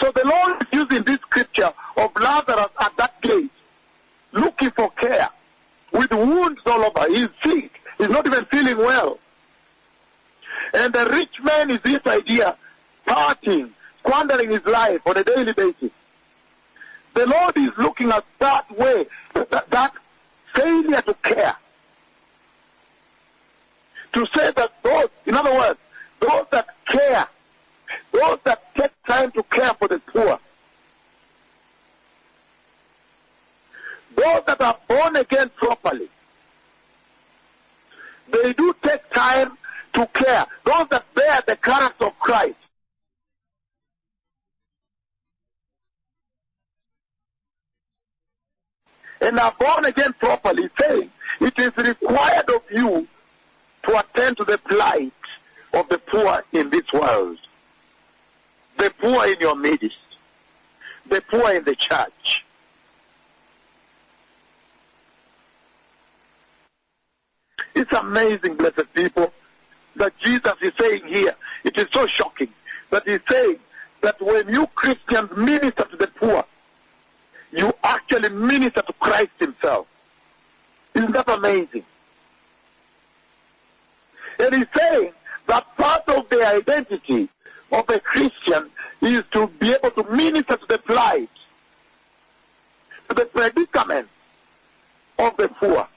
So 0.00 0.10
the 0.10 0.24
Lord 0.24 0.62
is 0.62 0.68
using 0.72 1.02
this 1.04 1.18
scripture 1.18 1.72
of 1.96 2.10
Lazarus 2.18 2.68
at 2.80 2.96
that 2.96 3.20
gate, 3.20 3.50
looking 4.32 4.70
for 4.70 4.90
care, 4.90 5.28
with 5.92 6.12
wounds 6.12 6.60
all 6.66 6.84
over. 6.84 7.08
He's 7.08 7.28
sick. 7.42 7.80
He's 7.98 8.08
not 8.08 8.26
even 8.26 8.44
feeling 8.46 8.78
well. 8.78 9.18
And 10.74 10.92
the 10.92 11.06
rich 11.06 11.40
man 11.42 11.70
is 11.70 11.80
this 11.82 12.00
idea, 12.06 12.56
partying, 13.06 13.70
squandering 14.00 14.50
his 14.50 14.64
life 14.64 15.00
on 15.06 15.16
a 15.16 15.24
daily 15.24 15.52
basis. 15.52 15.90
The 17.14 17.26
Lord 17.26 17.56
is 17.56 17.70
looking 17.76 18.10
at 18.10 18.24
that 18.38 18.70
way, 18.76 19.06
that, 19.34 19.70
that 19.70 19.92
failure 20.54 21.02
to 21.02 21.14
care. 21.22 21.56
To 24.14 24.26
say 24.26 24.50
that 24.52 24.72
those, 24.82 25.08
in 25.26 25.34
other 25.34 25.54
words, 25.54 25.78
those 26.22 26.46
that 26.50 26.68
care, 26.86 27.26
those 28.12 28.38
that 28.44 28.74
take 28.74 28.92
time 29.04 29.30
to 29.32 29.42
care 29.44 29.74
for 29.74 29.88
the 29.88 29.98
poor, 29.98 30.38
those 34.14 34.42
that 34.46 34.60
are 34.60 34.78
born 34.86 35.16
again 35.16 35.50
properly, 35.56 36.08
they 38.30 38.52
do 38.52 38.74
take 38.82 39.08
time 39.10 39.58
to 39.94 40.06
care. 40.08 40.46
Those 40.64 40.86
that 40.90 41.04
bear 41.14 41.42
the 41.46 41.56
character 41.56 42.06
of 42.06 42.18
Christ. 42.18 42.54
And 49.20 49.38
are 49.38 49.54
born 49.58 49.84
again 49.84 50.12
properly, 50.14 50.68
saying 50.80 51.10
it 51.40 51.58
is 51.58 51.76
required 51.76 52.48
of 52.48 52.62
you 52.70 53.06
to 53.84 53.98
attend 53.98 54.36
to 54.36 54.44
the 54.44 54.58
plight 54.58 55.12
of 55.74 55.88
the 55.88 55.98
poor 55.98 56.44
in 56.52 56.70
this 56.70 56.92
world, 56.92 57.38
the 58.78 58.92
poor 58.98 59.26
in 59.26 59.40
your 59.40 59.56
midst, 59.56 59.98
the 61.08 61.20
poor 61.22 61.52
in 61.52 61.64
the 61.64 61.74
church. 61.74 62.44
It's 67.74 67.92
amazing, 67.92 68.56
blessed 68.56 68.92
people, 68.94 69.32
that 69.96 70.16
Jesus 70.18 70.54
is 70.60 70.72
saying 70.78 71.04
here. 71.06 71.34
It 71.64 71.76
is 71.78 71.88
so 71.90 72.06
shocking 72.06 72.52
that 72.90 73.06
he's 73.06 73.20
saying 73.28 73.58
that 74.02 74.20
when 74.20 74.48
you 74.48 74.66
Christians 74.74 75.30
minister 75.36 75.84
to 75.84 75.96
the 75.96 76.08
poor, 76.08 76.44
you 77.52 77.72
actually 77.82 78.28
minister 78.30 78.82
to 78.82 78.92
Christ 78.94 79.30
himself. 79.38 79.86
Isn't 80.94 81.12
that 81.12 81.28
amazing? 81.28 81.84
And 84.38 84.54
he's 84.54 84.66
saying 84.76 85.12
that 85.46 85.76
part 85.76 86.08
of 86.08 86.28
the 86.28 86.46
identity 86.46 87.28
of 87.70 87.88
a 87.88 88.00
Christian 88.00 88.70
is 89.00 89.22
to 89.30 89.46
be 89.46 89.72
able 89.72 89.90
to 89.90 90.04
minister 90.10 90.56
to 90.56 90.66
the 90.66 90.78
plight, 90.78 91.30
to 93.08 93.14
the 93.14 93.24
predicament 93.26 94.08
of 95.18 95.36
the 95.36 95.48
poor. 95.48 95.88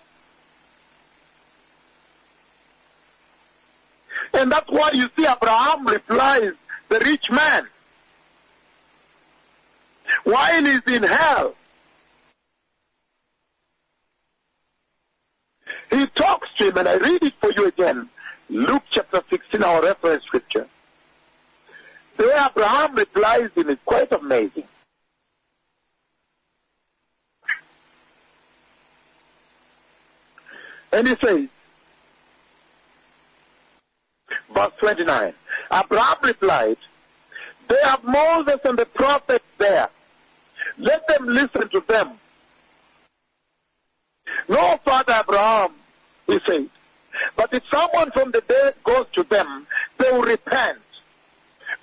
And 4.33 4.51
that's 4.51 4.69
why 4.69 4.91
you 4.93 5.09
see 5.15 5.25
Abraham 5.27 5.87
replies, 5.87 6.53
the 6.89 6.99
rich 6.99 7.31
man, 7.31 7.67
while 10.23 10.63
he's 10.63 10.81
in 10.87 11.03
hell. 11.03 11.55
He 15.89 16.05
talks 16.07 16.51
to 16.57 16.69
him, 16.69 16.77
and 16.77 16.87
I 16.87 16.97
read 16.97 17.23
it 17.23 17.33
for 17.39 17.51
you 17.51 17.67
again. 17.67 18.09
Luke 18.49 18.83
chapter 18.89 19.23
16, 19.29 19.63
our 19.63 19.81
reference 19.81 20.23
scripture. 20.23 20.67
The 22.17 22.23
way 22.23 22.35
Abraham 22.49 22.95
replies 22.95 23.49
him 23.55 23.69
is 23.69 23.77
quite 23.85 24.11
amazing. 24.11 24.63
And 30.93 31.07
he 31.07 31.15
says, 31.17 31.47
verse 34.53 34.71
29, 34.77 35.33
Abraham 35.73 36.17
replied, 36.23 36.77
They 37.67 37.81
have 37.83 38.03
Moses 38.03 38.59
and 38.63 38.77
the 38.77 38.85
prophets 38.85 39.43
there. 39.57 39.89
Let 40.77 41.05
them 41.07 41.25
listen 41.25 41.67
to 41.69 41.83
them. 41.87 42.11
No, 44.47 44.79
Father 44.85 45.21
Abraham, 45.21 45.71
he 46.27 46.39
said, 46.45 46.69
but 47.35 47.53
if 47.53 47.63
someone 47.69 48.11
from 48.11 48.31
the 48.31 48.41
dead 48.41 48.75
goes 48.83 49.05
to 49.13 49.23
them, 49.23 49.67
they 49.97 50.11
will 50.11 50.23
repent. 50.23 50.79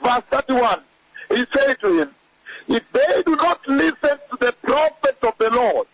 Verse 0.02 0.22
31, 0.30 0.80
he 1.30 1.44
said 1.52 1.74
to 1.80 2.00
him, 2.00 2.14
if 2.68 2.82
they 2.92 3.22
do 3.24 3.36
not 3.36 3.66
listen 3.66 4.18
to 4.30 4.36
the 4.38 4.54
prophets 4.62 5.18
of 5.22 5.36
the 5.38 5.50
Lord, 5.50 5.86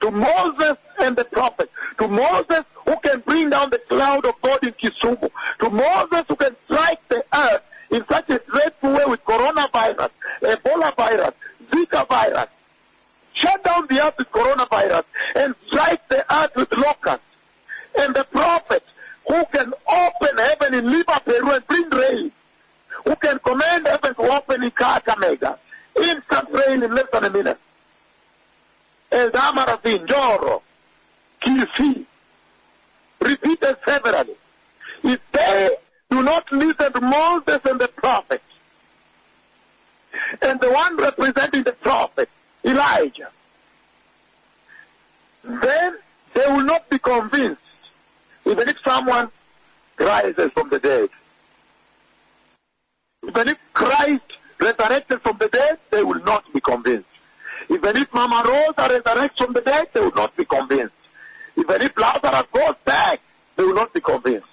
to 0.00 0.10
Moses 0.10 0.76
and 1.00 1.16
the 1.16 1.24
prophets, 1.24 1.72
to 1.98 2.08
Moses 2.08 2.62
who 2.84 2.96
can 2.98 3.20
bring 3.20 3.50
down 3.50 3.70
the 3.70 3.78
cloud 3.88 4.26
of 4.26 4.34
God 4.42 4.62
in 4.62 4.72
Kisumu, 4.72 5.30
to 5.60 5.70
Moses 5.70 6.24
who 6.28 6.36
can 6.36 6.54
strike 6.66 7.00
the 7.08 7.24
earth 7.34 7.62
in 7.90 8.04
such 8.08 8.28
a 8.30 8.38
dreadful 8.38 8.92
way 8.92 9.04
with 9.06 9.24
coronavirus, 9.24 10.10
Ebola 10.42 10.94
virus, 10.96 11.32
Zika 11.70 12.06
virus, 12.08 12.46
shut 13.32 13.62
down 13.64 13.86
the 13.88 14.04
earth 14.04 14.14
with 14.18 14.30
coronavirus 14.30 15.04
and 15.34 15.54
strike 15.66 16.08
the 16.08 16.24
earth 16.34 16.54
with 16.56 16.72
locusts, 16.72 17.25
and 17.98 18.14
the 18.14 18.24
prophet 18.24 18.82
who 19.26 19.44
can 19.46 19.72
open 19.88 20.38
heaven 20.38 20.74
in 20.74 20.90
Lima, 20.90 21.20
Peru 21.24 21.50
and 21.50 21.66
bring 21.66 21.88
rain, 21.90 22.32
who 23.04 23.16
can 23.16 23.38
command 23.40 23.86
heaven 23.86 24.14
to 24.14 24.22
open 24.22 24.62
in 24.62 24.70
Kakamega, 24.70 25.58
instant 25.96 26.48
rain 26.50 26.82
in 26.82 26.94
less 26.94 27.06
than 27.12 27.24
a 27.24 27.30
minute. 27.30 27.58
Eldama 29.10 29.66
Ravine, 29.66 30.06
Njoro, 30.06 30.62
Kisii, 31.40 32.04
repeated 33.20 33.76
severally. 33.84 34.36
If 35.02 35.20
they 35.32 35.70
do 36.10 36.22
not 36.22 36.50
listen 36.52 36.92
to 36.92 37.00
Moses 37.00 37.60
and 37.64 37.80
the 37.80 37.88
prophet, 37.88 38.42
and 40.42 40.60
the 40.60 40.70
one 40.70 40.96
representing 40.96 41.62
the 41.62 41.72
prophet, 41.72 42.28
Elijah, 42.64 43.30
then 45.44 45.98
they 46.34 46.46
will 46.46 46.64
not 46.64 46.88
be 46.90 46.98
convinced, 46.98 47.60
even 48.46 48.68
if 48.68 48.78
someone 48.82 49.30
rises 49.98 50.50
from 50.52 50.68
the 50.70 50.78
dead. 50.78 51.08
Even 53.26 53.48
if 53.48 53.58
Christ 53.72 54.38
resurrected 54.60 55.20
from 55.22 55.36
the 55.38 55.48
dead, 55.48 55.78
they 55.90 56.02
will 56.02 56.22
not 56.24 56.44
be 56.52 56.60
convinced. 56.60 57.08
Even 57.68 57.96
if 57.96 58.12
Mama 58.14 58.42
Rosa 58.46 58.88
resurrects 58.94 59.38
from 59.38 59.52
the 59.52 59.60
dead, 59.60 59.88
they 59.92 60.00
will 60.00 60.14
not 60.14 60.36
be 60.36 60.44
convinced. 60.44 60.94
Even 61.56 61.82
if 61.82 61.98
Lazarus 61.98 62.46
goes 62.52 62.74
back, 62.84 63.20
they 63.56 63.64
will 63.64 63.74
not 63.74 63.92
be 63.92 64.00
convinced. 64.00 64.46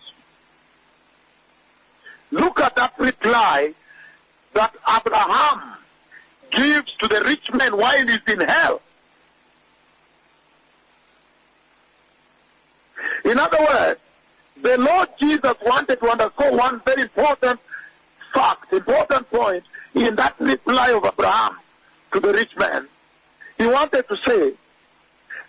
Look 2.31 2.59
at 2.61 2.75
that 2.75 2.93
reply 2.97 3.73
that 4.53 4.73
Abraham 4.89 5.77
gives 6.49 6.93
to 6.93 7.07
the 7.07 7.21
rich 7.25 7.53
man 7.53 7.77
while 7.77 8.07
he's 8.07 8.21
in 8.27 8.39
hell. 8.39 8.81
In 13.25 13.39
other 13.39 13.59
words, 13.59 13.99
the 14.61 14.77
Lord 14.77 15.09
Jesus 15.19 15.55
wanted 15.65 15.99
to 15.99 16.09
underscore 16.09 16.55
one 16.55 16.81
very 16.85 17.03
important 17.03 17.59
fact, 18.33 18.73
important 18.73 19.29
point 19.29 19.63
in 19.93 20.15
that 20.15 20.35
reply 20.39 20.91
of 20.91 21.05
Abraham 21.05 21.57
to 22.11 22.19
the 22.19 22.33
rich 22.33 22.55
man. 22.57 22.87
He 23.57 23.67
wanted 23.67 24.07
to 24.09 24.17
say 24.17 24.53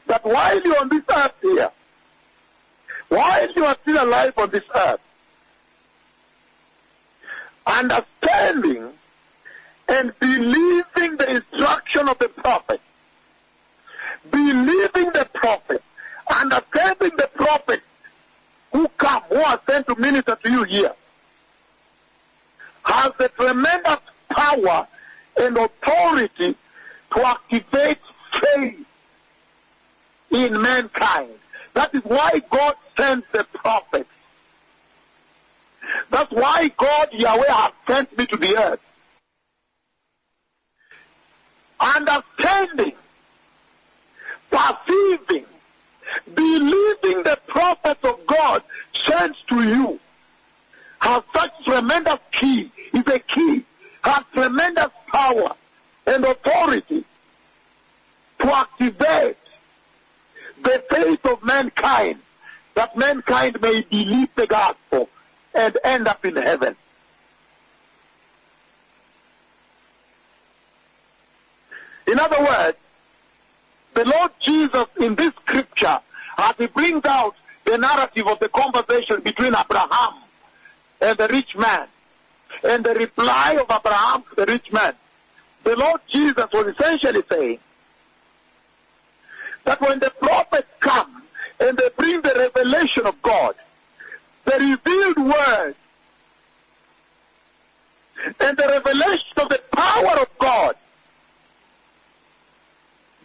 that 0.07 0.24
while 0.24 0.61
you're 0.61 0.80
on 0.80 0.88
this 0.88 1.02
earth 1.14 1.34
here, 1.40 1.70
while 3.09 3.52
you 3.52 3.64
are 3.64 3.76
still 3.82 4.05
alive 4.05 4.32
on 4.36 4.50
this 4.50 4.64
earth, 4.74 5.00
understanding 7.66 8.92
and 9.88 10.18
believing 10.18 11.16
the 11.16 11.36
instruction 11.36 12.09
of 12.09 12.18
the 12.18 12.28
prophet, 12.28 12.80
believing 14.30 15.11
the 15.12 15.28
prophet, 15.32 15.82
understanding 16.31 17.16
the 17.16 17.29
prophet 17.35 17.83
who 18.72 18.89
come, 18.97 19.22
who 19.29 19.37
are 19.37 19.61
sent 19.68 19.87
to 19.87 19.97
minister 19.97 20.37
to 20.43 20.51
you 20.51 20.62
here, 20.64 20.95
has 22.85 23.12
a 23.20 23.29
tremendous 23.29 23.99
power 24.29 24.87
and 25.37 25.57
authority 25.57 26.55
to 27.12 27.27
activate 27.27 27.99
faith 28.33 28.85
in 30.31 30.61
mankind. 30.61 31.31
That 31.75 31.95
is 31.95 32.03
why 32.03 32.43
God 32.51 32.75
sends 32.97 33.25
the 33.33 33.45
prophets. 33.45 34.11
That's 36.11 36.31
why 36.33 36.68
God, 36.77 37.09
Yahweh, 37.12 37.45
has 37.49 37.72
sent 37.87 38.16
me 38.16 38.27
to 38.27 38.37
the 38.37 38.57
earth. 38.57 38.81
Understanding, 41.81 42.93
perceiving, 44.51 45.45
believing 46.34 47.22
the 47.22 47.38
prophets 47.46 48.05
of 48.05 48.26
God 48.26 48.62
sent 48.92 49.36
to 49.48 49.62
you 49.62 50.00
has 51.00 51.22
such 51.34 51.64
tremendous 51.64 52.18
key, 52.32 52.72
is 52.92 53.07
a 53.07 53.18
key, 53.18 53.64
has 54.02 54.24
tremendous 54.32 54.88
power 55.07 55.55
and 56.07 56.24
authority 56.24 57.05
to 58.38 58.55
activate 58.55 59.36
the 60.62 60.82
faith 60.90 61.24
of 61.26 61.42
mankind, 61.44 62.18
that 62.74 62.96
mankind 62.96 63.61
may 63.61 63.82
believe 63.82 64.28
the 64.34 64.46
gospel 64.46 65.09
and 65.55 65.76
end 65.84 66.09
up 66.09 66.24
in 66.24 66.36
heaven. 66.36 66.74
In 72.07 72.18
other 72.18 72.40
words, 72.40 72.78
the 73.95 74.05
Lord 74.05 74.32
Jesus 74.40 74.86
in 75.01 75.14
this 75.14 75.32
scripture, 75.45 76.01
as 76.38 76.55
he 76.59 76.66
brings 76.66 77.05
out 77.05 77.36
the 77.64 77.78
narrative 77.78 78.26
of 78.26 78.38
the 78.40 78.49
conversation 78.49 79.20
between 79.20 79.55
Abraham 79.55 80.14
and 81.01 81.16
the 81.16 81.28
rich 81.28 81.57
man, 81.57 81.86
and 82.62 82.84
the 82.84 82.95
reply 82.95 83.53
of 83.61 83.70
Abraham 83.70 84.22
to 84.30 84.45
the 84.45 84.47
rich 84.47 84.72
man, 84.72 84.95
the 85.64 85.76
Lord 85.76 86.01
Jesus 86.07 86.47
was 86.53 86.66
essentially 86.66 87.22
saying 87.30 87.59
that 89.64 89.80
when 89.80 89.99
the 89.99 90.11
prophets 90.11 90.68
come 90.80 91.22
and 91.61 91.76
they 91.78 91.88
bring 91.97 92.20
the 92.20 92.34
revelation 92.36 93.07
of 93.07 93.20
God, 93.22 93.55
the 94.45 94.59
revealed 94.59 95.18
word, 95.18 95.74
and 98.40 98.57
the 98.57 98.66
revelation 98.68 99.38
of 99.38 99.49
the 99.49 99.62
power 99.72 100.20
of 100.20 100.28
God, 100.38 100.76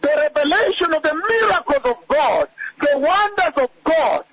the 0.00 0.08
revelation 0.16 0.92
of 0.94 1.02
the 1.02 1.14
miracles 1.14 1.84
of 1.84 2.08
God, 2.08 2.48
the 2.80 2.98
wonders 2.98 3.64
of 3.64 3.70
God. 3.84 4.24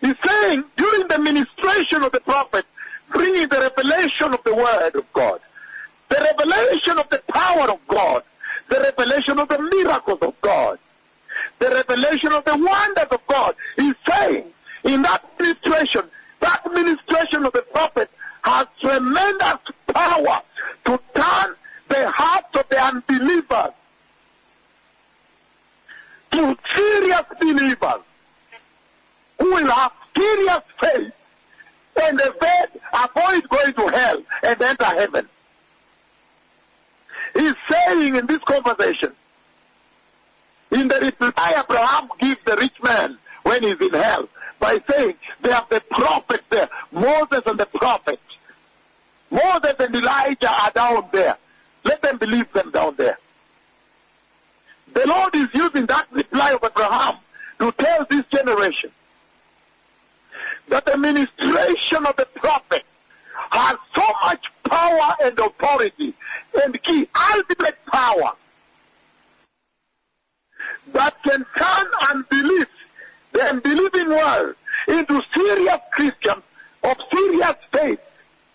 He's 0.00 0.16
saying 0.24 0.64
during 0.76 1.08
the 1.08 1.18
ministration 1.18 2.02
of 2.02 2.12
the 2.12 2.20
prophet, 2.20 2.66
bringing 3.10 3.48
the 3.48 3.58
revelation 3.58 4.34
of 4.34 4.42
the 4.44 4.54
word 4.54 4.92
of 4.94 5.12
God, 5.12 5.40
the 6.08 6.16
revelation 6.16 6.98
of 6.98 7.08
the 7.10 7.22
power 7.28 7.70
of 7.70 7.78
God, 7.88 8.22
the 8.68 8.80
revelation 8.80 9.38
of 9.38 9.48
the 9.48 9.58
miracles 9.58 10.18
of 10.20 10.40
God, 10.40 10.78
the 11.58 11.68
revelation 11.68 12.32
of 12.32 12.44
the 12.44 12.56
wonders 12.56 13.08
of 13.10 13.26
God. 13.26 13.54
He's 13.76 13.94
saying 14.08 14.44
in 14.84 15.02
that 15.02 15.24
ministration, 15.38 16.02
that 16.40 16.62
ministration 16.72 17.44
of 17.44 17.52
the 17.52 17.62
prophet 17.72 18.10
has 18.42 18.66
tremendous 18.78 19.58
power 19.86 20.42
to 20.84 21.00
turn 21.14 21.54
the 21.88 22.10
hearts 22.10 22.56
of 22.56 22.68
the 22.68 22.82
unbelievers 22.82 23.72
to 26.34 26.56
serious 26.74 27.22
believers 27.40 28.02
who 29.38 29.54
will 29.54 29.70
have 29.70 29.92
serious 30.16 30.62
faith 30.80 31.12
and 32.02 32.20
avoid, 32.20 32.80
avoid 32.92 33.48
going 33.48 33.72
to 33.72 33.86
hell 33.88 34.22
and 34.42 34.60
enter 34.60 34.84
heaven. 34.84 35.28
He's 37.34 37.54
saying 37.70 38.16
in 38.16 38.26
this 38.26 38.38
conversation, 38.38 39.12
in 40.72 40.88
the 40.88 41.12
reply 41.20 41.54
Abraham 41.62 42.10
gives 42.18 42.42
the 42.44 42.56
rich 42.56 42.82
man 42.82 43.16
when 43.44 43.62
he's 43.62 43.80
in 43.80 43.92
hell, 43.92 44.28
by 44.58 44.80
saying 44.90 45.14
they 45.40 45.52
have 45.52 45.68
the 45.68 45.80
prophets 45.90 46.44
there, 46.50 46.68
Moses 46.90 47.42
and 47.46 47.58
the 47.58 47.66
prophets. 47.66 48.38
Moses 49.30 49.74
and 49.78 49.94
Elijah 49.94 50.50
are 50.50 50.70
down 50.72 51.08
there. 51.12 51.36
Let 51.84 52.02
them 52.02 52.18
believe 52.18 52.52
them 52.52 52.70
down 52.70 52.96
there. 52.96 53.18
The 54.94 55.06
Lord 55.06 55.34
is 55.34 55.48
using 55.52 55.86
that 55.86 56.06
reply 56.12 56.52
of 56.52 56.64
Abraham 56.64 57.16
to 57.58 57.72
tell 57.72 58.06
this 58.08 58.24
generation 58.26 58.90
that 60.68 60.86
the 60.86 60.96
ministration 60.96 62.06
of 62.06 62.16
the 62.16 62.26
prophet 62.36 62.84
has 63.50 63.76
so 63.94 64.02
much 64.24 64.52
power 64.64 65.16
and 65.22 65.38
authority 65.38 66.14
and 66.62 66.82
key 66.82 67.08
ultimate 67.32 67.76
power 67.86 68.32
that 70.92 71.22
can 71.22 71.44
turn 71.56 71.86
unbelief, 72.10 72.68
the 73.32 73.42
unbelieving 73.42 74.08
world, 74.08 74.54
into 74.88 75.22
serious 75.32 75.78
Christians 75.92 76.42
of 76.84 76.96
serious 77.12 77.54
faith, 77.72 78.00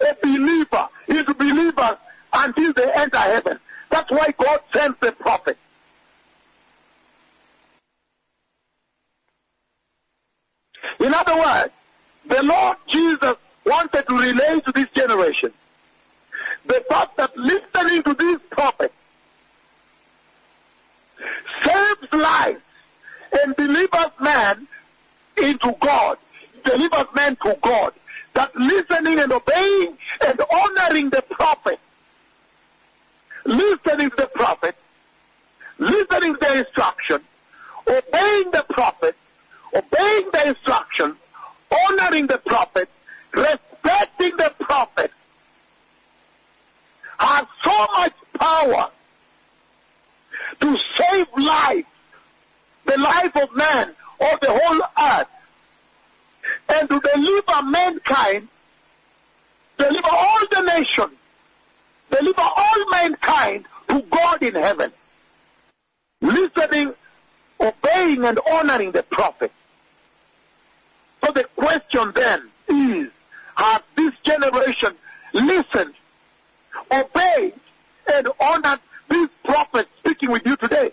a 0.02 0.16
believer 0.22 0.88
into 1.08 1.34
believers 1.34 1.98
until 2.32 2.74
they 2.74 2.92
enter 2.94 3.18
heaven. 3.18 3.60
That's 3.90 4.12
why 4.12 4.34
God 4.38 4.62
sends 4.72 4.98
the 5.00 5.12
prophet. 5.12 5.58
In 11.00 11.14
other 11.14 11.36
words, 11.36 11.74
the 12.28 12.44
Lord 12.44 12.78
Jesus 12.88 13.36
wanted 13.66 14.08
to 14.08 14.18
relate 14.18 14.66
to 14.66 14.72
this 14.72 14.90
generation 14.90 15.54
the 16.66 16.84
fact 16.90 17.18
that 17.18 17.36
listening 17.38 18.04
to 18.04 18.14
these 18.14 18.40
prophets 18.50 18.94
saves 21.62 22.14
lives 22.14 22.62
and 23.42 23.56
delivers 23.56 24.12
man 24.20 24.68
into 25.38 25.76
God, 25.80 26.18
delivers 26.64 27.08
man 27.16 27.36
to 27.38 27.58
God. 27.62 27.94
That 28.34 28.56
listening 28.56 29.20
and 29.20 29.34
obeying 29.34 29.98
and 30.26 30.42
honoring 30.52 31.10
the 31.10 31.24
prophet, 31.24 31.80
listening 33.46 34.12
to 34.12 34.16
the 34.16 34.30
prophet, 34.34 34.76
listening 35.80 36.36
to 36.36 36.40
the 36.40 36.60
instruction, 36.60 37.22
obeying 37.88 38.52
the 38.52 38.66
prophet, 38.70 39.16
obeying 39.74 40.30
the 40.32 40.48
instruction, 40.48 41.16
honoring 41.88 42.28
the 42.28 42.38
prophet, 42.40 42.90
respecting 43.34 44.36
the 44.38 44.54
prophet, 44.60 45.12
has 47.20 47.46
so 47.64 47.88
much 47.98 48.14
power 48.34 48.90
to 50.60 50.78
save 50.78 51.28
life, 51.38 51.86
the 52.86 52.98
life 52.98 53.36
of 53.36 53.56
man 53.56 53.94
or 54.20 54.38
the 54.42 54.50
whole 54.50 54.82
earth, 55.02 55.28
and 56.70 56.90
to 56.90 57.00
deliver 57.14 57.64
mankind, 57.64 58.48
deliver 59.78 60.10
all 60.10 60.40
the 60.52 60.62
nations, 60.62 61.12
deliver 62.10 62.42
all 62.42 62.90
mankind 62.92 63.66
to 63.88 64.02
God 64.10 64.42
in 64.42 64.56
heaven. 64.56 64.92
Listening, 66.22 66.94
obeying, 67.60 68.26
and 68.26 68.40
honoring 68.52 68.92
the 68.92 69.04
prophet. 69.04 69.52
So 71.30 71.34
the 71.34 71.44
question 71.56 72.12
then 72.16 72.50
is, 72.70 73.12
has 73.54 73.82
this 73.96 74.14
generation 74.24 74.96
listened, 75.32 75.94
obeyed, 76.92 77.54
and 78.12 78.28
honored 78.40 78.80
these 79.12 79.28
prophets 79.44 79.90
speaking 80.00 80.32
with 80.32 80.44
you 80.44 80.56
today? 80.58 80.92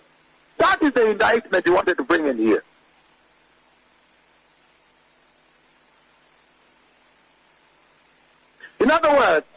That 0.59 0.79
is 0.83 0.91
the 0.91 1.09
indictment 1.09 1.65
he 1.65 1.71
wanted 1.71 1.97
to 1.97 2.03
bring 2.03 2.27
in 2.27 2.37
here. 2.37 2.63
In 8.79 8.91
other 8.91 9.09
words, 9.09 9.47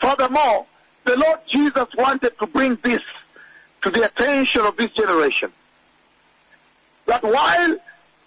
furthermore, 0.00 0.66
the 1.04 1.16
Lord 1.16 1.38
Jesus 1.46 1.86
wanted 1.96 2.36
to 2.40 2.46
bring 2.48 2.76
this 2.82 3.02
to 3.82 3.90
the 3.90 4.04
attention 4.04 4.62
of 4.62 4.76
this 4.76 4.90
generation. 4.90 5.52
That 7.06 7.22
while 7.22 7.76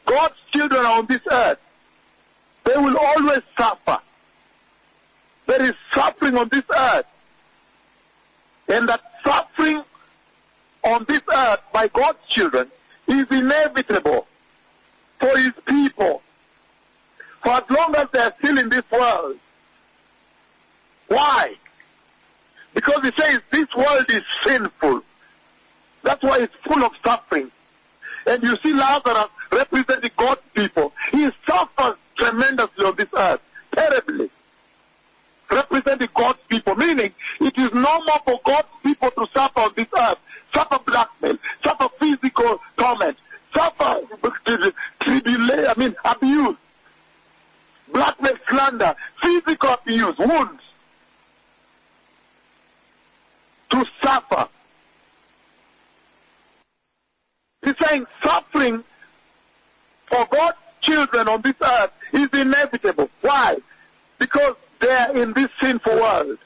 God's 0.06 0.36
children 0.52 0.86
on 0.86 1.06
this 1.06 1.22
earth, 1.32 1.60
they 2.64 2.76
will 2.78 2.98
always 2.98 3.42
suffer. 3.58 4.00
There 5.48 5.64
is 5.64 5.74
suffering 5.92 6.38
on 6.38 6.50
this 6.50 6.64
earth. 6.76 7.06
And 8.68 8.88
that 8.88 9.02
suffering 9.24 9.84
on 10.84 11.06
this 11.08 11.22
earth 11.34 11.60
by 11.74 11.88
God's 11.90 12.20
children 12.28 12.72
is 13.08 13.26
inevitable 13.30 14.28
for 15.20 15.38
his 15.38 15.52
people. 15.66 16.22
For 17.42 17.50
as 17.50 17.64
long 17.70 17.96
as 17.96 18.08
they 18.12 18.20
are 18.20 18.34
still 18.40 18.58
in 18.58 18.70
this 18.70 18.84
world. 18.92 19.38
Why? 21.08 21.56
Because 22.74 23.04
he 23.04 23.12
says 23.22 23.42
this 23.52 23.76
world 23.76 24.06
is 24.10 24.24
sinful. 24.44 25.02
That's 26.04 26.24
why 26.24 26.40
it's 26.40 26.56
full 26.64 26.84
of 26.84 26.94
suffering. 27.04 27.52
And 28.28 28.44
you 28.44 28.56
see 28.58 28.74
Lazarus 28.74 29.28
representing 29.52 30.12
God's 30.16 30.42
people. 30.54 30.94
He 31.12 31.30
suffers 31.46 31.96
tremendously 32.16 32.86
on 32.86 32.96
this 32.96 33.08
earth, 33.14 33.42
terribly. 33.72 34.30
Representing 35.50 36.10
God's 36.14 36.40
people, 36.48 36.76
meaning 36.76 37.14
it 37.42 37.58
is 37.58 37.74
normal 37.74 38.20
for 38.26 38.40
God's 38.46 38.68
people 38.84 39.12
to 39.12 39.28
suffer 39.34 39.60
on 39.60 39.74
this 39.76 39.88
earth, 40.00 40.20
suffer 40.54 40.80
blackmail, 40.86 41.38
suffer 41.64 41.90
physical 42.00 42.62
torment, 42.78 43.18
suffer 43.54 44.02
tribulation, 45.00 45.66
I 45.68 45.74
mean 45.78 45.96
abuse, 46.06 46.56
blackmail, 47.92 48.38
slander, 48.48 48.96
physical 49.22 49.74
abuse, 49.74 50.18
wounds, 50.18 50.64
to 53.72 53.86
suffer. 54.02 54.48
Saying 57.92 58.08
suffering 58.24 58.84
for 60.06 60.26
God's 60.32 60.58
children 60.80 61.28
on 61.28 61.42
this 61.42 61.56
earth 61.62 61.92
is 62.14 62.30
inevitable. 62.32 63.10
Why? 63.20 63.58
Because 64.18 64.56
they 64.80 64.90
are 64.90 65.14
in 65.14 65.34
this 65.34 65.50
sinful 65.60 65.96
world. 65.96 66.38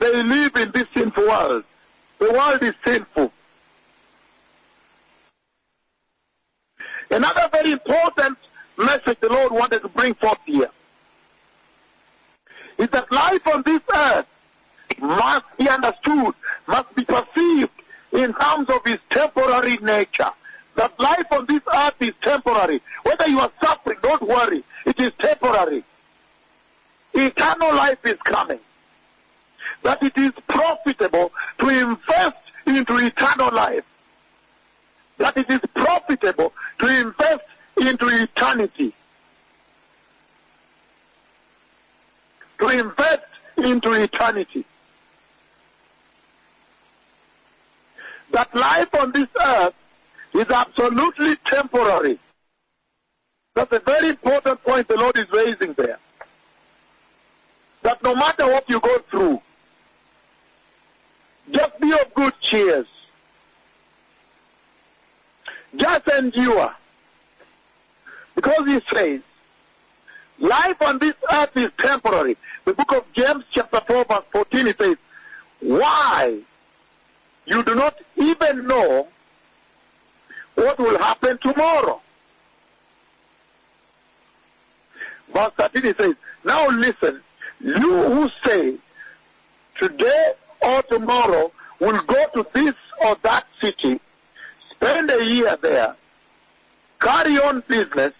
They 0.00 0.22
live 0.24 0.56
in 0.56 0.72
this 0.72 0.88
sinful 0.92 1.22
world. 1.22 1.62
The 2.18 2.32
world 2.32 2.62
is 2.64 2.74
sinful. 2.84 3.32
Another 7.12 7.48
very 7.52 7.70
important 7.70 8.36
message 8.76 9.20
the 9.20 9.28
Lord 9.28 9.52
wanted 9.52 9.82
to 9.82 9.88
bring 9.90 10.14
forth 10.14 10.40
here 10.46 10.70
is 12.76 12.88
that 12.88 13.12
life 13.12 13.46
on 13.46 13.62
this 13.62 13.82
earth 13.94 14.26
must 14.98 15.46
be 15.56 15.68
understood, 15.68 16.34
must 16.66 16.92
be 16.96 17.04
perceived 17.04 17.70
in 18.10 18.34
terms 18.34 18.68
of 18.68 18.80
its 18.84 19.02
temporary 19.10 19.76
nature. 19.76 20.32
That 20.78 20.96
life 21.00 21.26
on 21.32 21.44
this 21.46 21.60
earth 21.74 21.94
is 21.98 22.12
temporary. 22.20 22.80
Whether 23.02 23.26
you 23.26 23.40
are 23.40 23.50
suffering, 23.60 23.98
don't 24.00 24.22
worry. 24.22 24.62
It 24.86 25.00
is 25.00 25.10
temporary. 25.18 25.82
Eternal 27.14 27.74
life 27.74 27.98
is 28.04 28.16
coming. 28.18 28.60
That 29.82 30.00
it 30.04 30.16
is 30.16 30.30
profitable 30.46 31.32
to 31.58 31.68
invest 31.68 32.36
into 32.64 32.96
eternal 32.98 33.52
life. 33.52 33.82
That 35.16 35.36
it 35.36 35.50
is 35.50 35.58
profitable 35.74 36.52
to 36.78 37.00
invest 37.00 37.42
into 37.76 38.06
eternity. 38.06 38.94
To 42.60 42.68
invest 42.68 43.26
into 43.56 43.94
eternity. 43.94 44.64
That 48.30 48.54
life 48.54 48.94
on 48.94 49.10
this 49.10 49.26
earth 49.44 49.74
is 50.38 50.50
absolutely 50.50 51.34
temporary. 51.44 52.18
That's 53.54 53.72
a 53.72 53.80
very 53.80 54.10
important 54.10 54.62
point 54.62 54.86
the 54.86 54.96
Lord 54.96 55.18
is 55.18 55.26
raising 55.32 55.72
there. 55.72 55.98
That 57.82 58.02
no 58.04 58.14
matter 58.14 58.46
what 58.46 58.68
you 58.70 58.78
go 58.78 58.98
through, 59.10 59.42
just 61.50 61.80
be 61.80 61.90
of 61.92 62.14
good 62.14 62.34
cheers. 62.40 62.86
Just 65.74 66.08
endure. 66.08 66.74
Because 68.36 68.66
he 68.66 68.80
says, 68.94 69.20
life 70.38 70.80
on 70.82 70.98
this 70.98 71.14
earth 71.32 71.56
is 71.56 71.70
temporary. 71.78 72.36
The 72.64 72.74
book 72.74 72.92
of 72.92 73.12
James 73.12 73.44
chapter 73.50 73.80
4 73.80 74.04
verse 74.04 74.24
14 74.30 74.66
it 74.68 74.78
says, 74.78 74.96
why 75.60 76.38
you 77.46 77.64
do 77.64 77.74
not 77.74 77.98
even 78.16 78.68
know 78.68 79.08
what 80.58 80.78
will 80.78 80.98
happen 80.98 81.38
tomorrow. 81.38 82.00
Verse 85.32 85.52
13 85.56 85.84
it 85.84 85.96
says, 85.98 86.14
now 86.44 86.66
listen, 86.68 87.22
you 87.60 88.02
who 88.02 88.30
say 88.44 88.76
today 89.76 90.32
or 90.60 90.82
tomorrow 90.82 91.52
will 91.78 92.00
go 92.02 92.26
to 92.34 92.46
this 92.52 92.74
or 93.04 93.16
that 93.22 93.46
city, 93.60 94.00
spend 94.70 95.10
a 95.10 95.24
year 95.24 95.56
there, 95.62 95.94
carry 96.98 97.38
on 97.38 97.62
business, 97.68 98.12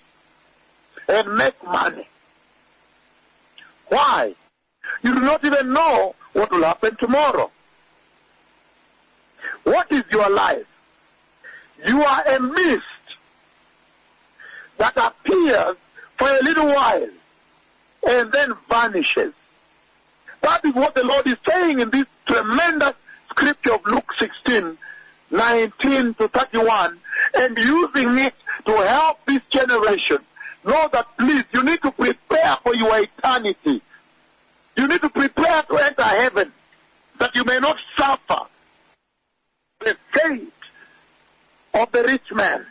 and 1.09 1.36
make 1.36 1.61
money. 1.64 2.07
Why? 3.89 4.34
You 5.03 5.14
do 5.14 5.20
not 5.20 5.45
even 5.45 5.72
know 5.72 6.14
what 6.34 6.53
will 6.53 6.62
happen 6.62 6.95
tomorrow. 6.97 7.51
What 9.64 9.91
is 9.91 10.05
your 10.12 10.30
life? 10.30 10.66
You 11.87 12.03
are 12.03 12.22
a 12.29 12.41
mist 12.41 12.85
that 14.79 14.97
appears 14.97 15.76
for 16.16 16.29
a 16.29 16.43
little 16.43 16.66
while 16.66 17.09
and 18.09 18.33
then 18.33 18.53
vanishes. 18.68 19.33
That 20.41 20.64
is 20.64 20.74
what 20.74 20.95
the 20.95 21.05
Lord 21.05 21.26
is 21.26 21.37
saying 21.47 21.81
in 21.81 21.91
this 21.91 22.07
tremendous 22.26 22.95
scripture 23.31 23.74
of 23.74 23.87
Luke 23.87 24.12
16, 24.18 24.79
19 25.31 26.14
to 26.14 26.29
31, 26.29 26.99
and 27.37 27.59
using 27.59 28.18
it 28.18 28.35
to 28.64 28.72
help 28.72 29.18
this 29.26 29.43
generation 29.51 30.18
know 30.64 30.89
that 30.93 31.07
please, 31.18 31.45
you 31.53 31.62
need 31.64 31.83
to 31.83 31.91
prepare 31.93 32.57
for 32.62 32.74
your 32.74 33.01
eternity. 33.01 33.83
You 34.76 34.89
need 34.89 35.01
to 35.03 35.11
prepare 35.11 35.62
to 35.64 35.76
enter 35.76 36.03
heaven, 36.03 36.53
that 37.18 37.35
you 37.35 37.45
may 37.45 37.59
not 37.59 37.79
suffer 37.97 38.47
the 39.81 39.97
fate 40.12 40.53
of 41.75 41.91
the 41.93 42.03
rich 42.05 42.33
man. 42.33 42.66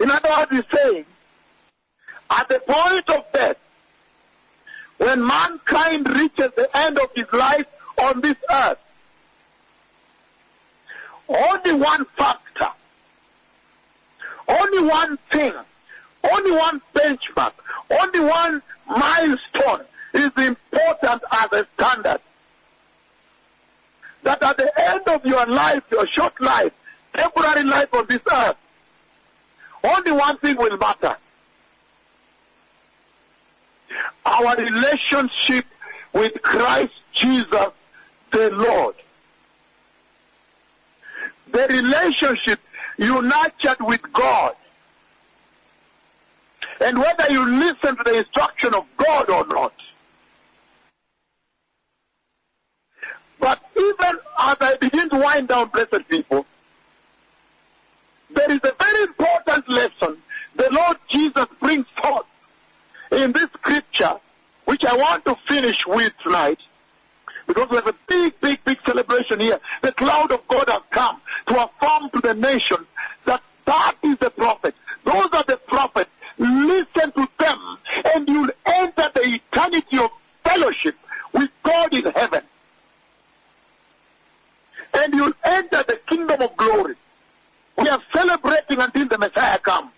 In 0.00 0.10
other 0.10 0.28
words, 0.28 0.50
he's 0.50 0.78
saying, 0.78 1.04
at 2.30 2.48
the 2.48 2.60
point 2.60 3.08
of 3.10 3.24
death, 3.32 3.56
when 4.98 5.26
mankind 5.26 6.08
reaches 6.16 6.50
the 6.56 6.68
end 6.74 6.98
of 6.98 7.08
his 7.14 7.30
life 7.32 7.66
on 8.00 8.20
this 8.20 8.36
earth, 8.50 8.78
only 11.28 11.72
one 11.72 12.04
factor, 12.16 12.68
only 14.48 14.82
one 14.82 15.18
thing, 15.30 15.52
only 16.32 16.50
one 16.52 16.80
benchmark, 16.94 17.52
only 17.90 18.20
one 18.20 18.62
milestone 18.86 19.84
is 20.14 20.30
important 20.36 21.22
as 21.32 21.52
a 21.52 21.66
standard. 21.74 22.20
That 24.22 24.42
at 24.42 24.56
the 24.56 24.72
end 24.90 25.02
of 25.08 25.24
your 25.26 25.46
life, 25.46 25.82
your 25.90 26.06
short 26.06 26.40
life, 26.40 26.72
temporary 27.12 27.64
life 27.64 27.92
on 27.92 28.06
this 28.06 28.20
earth, 28.32 28.56
only 29.84 30.12
one 30.12 30.38
thing 30.38 30.56
will 30.56 30.76
matter. 30.78 31.16
Our 34.24 34.56
relationship 34.56 35.66
with 36.12 36.40
Christ 36.42 36.92
Jesus 37.12 37.72
the 38.32 38.50
Lord. 38.50 38.94
The 41.52 41.66
relationship 41.68 42.58
you 42.98 43.22
nurtured 43.22 43.80
with 43.80 44.12
God. 44.12 44.54
And 46.80 46.98
whether 46.98 47.30
you 47.30 47.46
listen 47.46 47.96
to 47.96 48.02
the 48.04 48.18
instruction 48.18 48.74
of 48.74 48.86
God 48.96 49.30
or 49.30 49.46
not. 49.46 49.74
But 53.42 53.60
even 53.76 54.18
as 54.38 54.56
I 54.60 54.76
begin 54.80 55.10
to 55.10 55.16
wind 55.16 55.48
down, 55.48 55.68
blessed 55.70 56.08
people, 56.08 56.46
there 58.30 58.50
is 58.52 58.60
a 58.62 58.72
very 58.78 59.02
important 59.02 59.68
lesson 59.68 60.16
the 60.54 60.68
Lord 60.70 60.96
Jesus 61.08 61.46
brings 61.58 61.86
forth 62.00 62.26
in 63.10 63.32
this 63.32 63.48
scripture, 63.54 64.14
which 64.66 64.84
I 64.84 64.94
want 64.94 65.24
to 65.24 65.34
finish 65.48 65.84
with 65.84 66.12
tonight, 66.22 66.60
because 67.48 67.68
we 67.68 67.76
have 67.76 67.88
a 67.88 67.94
big, 68.06 68.40
big, 68.40 68.64
big 68.64 68.78
celebration 68.86 69.40
here. 69.40 69.58
The 69.82 69.90
cloud 69.90 70.30
of 70.30 70.46
God 70.46 70.68
has 70.68 70.82
come 70.90 71.20
to 71.48 71.64
affirm 71.64 72.10
to 72.10 72.20
the 72.20 72.34
nation 72.34 72.86
that 73.24 73.42
that 73.64 73.96
is 74.04 74.18
the 74.18 74.30
prophet. 74.30 74.76
Those 75.02 75.28
are 75.32 75.44
the 75.48 75.56
prophets. 75.66 76.10
Listen 76.38 77.10
to 77.10 77.28
them, 77.38 77.78
and 78.14 78.28
you'll 78.28 78.50
enter 78.66 79.10
the 79.14 79.40
eternity 79.40 79.98
of 79.98 80.10
fellowship 80.44 80.94
with 81.32 81.50
God 81.64 81.92
in 81.92 82.04
heaven 82.12 82.42
and 84.94 85.14
you'll 85.14 85.32
enter 85.44 85.82
the 85.84 86.00
kingdom 86.06 86.42
of 86.42 86.56
glory. 86.56 86.94
We 87.78 87.88
are 87.88 88.02
celebrating 88.12 88.80
until 88.80 89.08
the 89.08 89.18
Messiah 89.18 89.58
comes. 89.58 89.90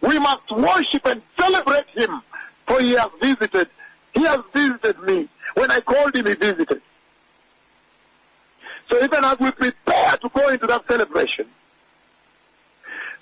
We 0.00 0.18
must 0.18 0.50
worship 0.50 1.06
and 1.06 1.20
celebrate 1.38 1.86
him, 1.88 2.22
for 2.66 2.80
he 2.80 2.92
has 2.92 3.10
visited. 3.20 3.68
He 4.14 4.22
has 4.24 4.42
visited 4.52 5.00
me. 5.02 5.28
When 5.54 5.70
I 5.70 5.80
called 5.80 6.14
him, 6.14 6.26
he 6.26 6.34
visited. 6.34 6.80
So 8.88 9.02
even 9.02 9.24
as 9.24 9.38
we 9.38 9.50
prepare 9.50 10.16
to 10.16 10.28
go 10.30 10.48
into 10.48 10.66
that 10.66 10.86
celebration, 10.86 11.46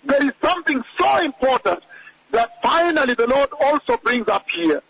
there 0.05 0.25
is 0.25 0.33
something 0.41 0.85
so 0.97 1.19
important 1.23 1.81
that 2.31 2.63
finally 2.63 3.15
the 3.15 3.27
Lord 3.27 3.51
also 3.61 3.97
brings 3.97 4.29
up 4.29 4.49
here. 4.51 4.83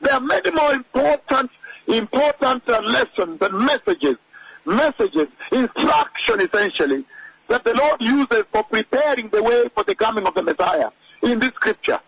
There 0.00 0.14
are 0.14 0.20
many 0.20 0.50
more 0.50 0.72
important 0.72 1.50
important 1.92 2.68
uh, 2.68 2.80
lessons 2.80 3.40
and 3.40 3.58
messages, 3.58 4.16
messages, 4.64 5.28
instruction 5.50 6.40
essentially, 6.40 7.04
that 7.48 7.64
the 7.64 7.74
Lord 7.74 8.00
uses 8.00 8.44
for 8.50 8.64
preparing 8.64 9.28
the 9.28 9.42
way 9.42 9.68
for 9.74 9.84
the 9.84 9.94
coming 9.94 10.26
of 10.26 10.34
the 10.34 10.42
Messiah 10.42 10.90
in 11.22 11.38
this 11.38 11.50
scripture. 11.54 12.00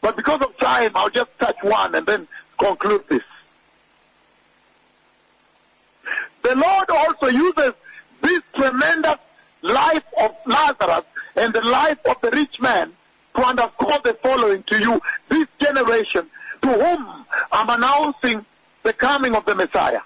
But 0.00 0.16
because 0.16 0.42
of 0.42 0.56
time, 0.58 0.90
I'll 0.94 1.10
just 1.10 1.30
touch 1.38 1.62
one 1.62 1.94
and 1.94 2.04
then 2.06 2.26
conclude 2.58 3.04
this. 3.08 3.22
The 6.42 6.56
Lord 6.56 6.90
also 6.90 7.28
uses 7.28 7.72
this 8.20 8.42
tremendous 8.54 9.18
life 9.62 10.02
of 10.20 10.34
Lazarus 10.44 11.04
and 11.36 11.52
the 11.54 11.62
life 11.62 11.98
of 12.06 12.20
the 12.20 12.30
rich 12.32 12.60
man 12.60 12.92
to 13.36 13.42
underscore 13.42 13.98
the 14.02 14.14
following 14.22 14.62
to 14.64 14.78
you, 14.80 15.00
this 15.28 15.46
generation 15.58 16.28
to 16.62 16.68
whom 16.68 17.26
I'm 17.50 17.68
announcing 17.68 18.44
the 18.82 18.92
coming 18.92 19.34
of 19.34 19.44
the 19.44 19.54
Messiah. 19.54 20.00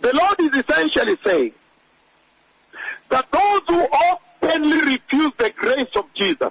The 0.00 0.14
Lord 0.14 0.40
is 0.40 0.56
essentially 0.56 1.16
saying 1.24 1.52
that 3.08 3.30
those 3.30 3.62
who 3.68 3.88
openly 4.42 4.80
refuse 4.92 5.32
the 5.38 5.50
grace 5.56 5.96
of 5.96 6.12
Jesus, 6.14 6.50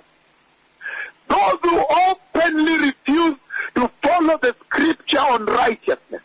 those 1.28 1.58
who 1.62 1.86
openly 2.10 2.78
refuse 2.88 3.38
to 3.76 3.92
follow 4.02 4.38
the 4.38 4.56
scripture 4.66 5.20
on 5.20 5.46
righteousness, 5.46 6.22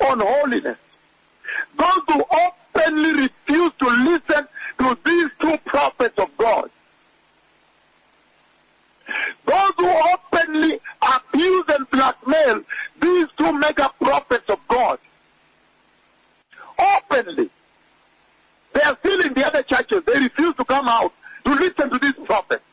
on 0.00 0.20
holiness, 0.20 0.78
those 1.76 2.02
who 2.08 2.24
openly 2.30 3.12
refuse 3.22 3.72
to 3.78 3.86
listen 3.88 4.46
to 4.78 4.98
these 5.04 5.30
two 5.40 5.58
prophets 5.64 6.18
of 6.18 6.36
God, 6.36 6.70
those 9.44 9.72
who 9.78 9.88
openly 10.12 10.80
abuse 11.02 11.64
and 11.68 11.90
blackmail 11.90 12.62
these 13.00 13.26
two 13.36 13.52
mega 13.58 13.90
prophets 14.00 14.48
of 14.48 14.58
God, 14.68 14.98
openly, 16.78 17.50
they 18.72 18.82
are 18.82 18.96
still 19.00 19.20
in 19.26 19.34
the 19.34 19.46
other 19.46 19.62
churches. 19.62 20.02
They 20.06 20.18
refuse 20.20 20.54
to 20.56 20.64
come 20.64 20.88
out 20.88 21.12
to 21.44 21.54
listen 21.54 21.90
to 21.90 21.98
these 21.98 22.14
prophets. 22.24 22.64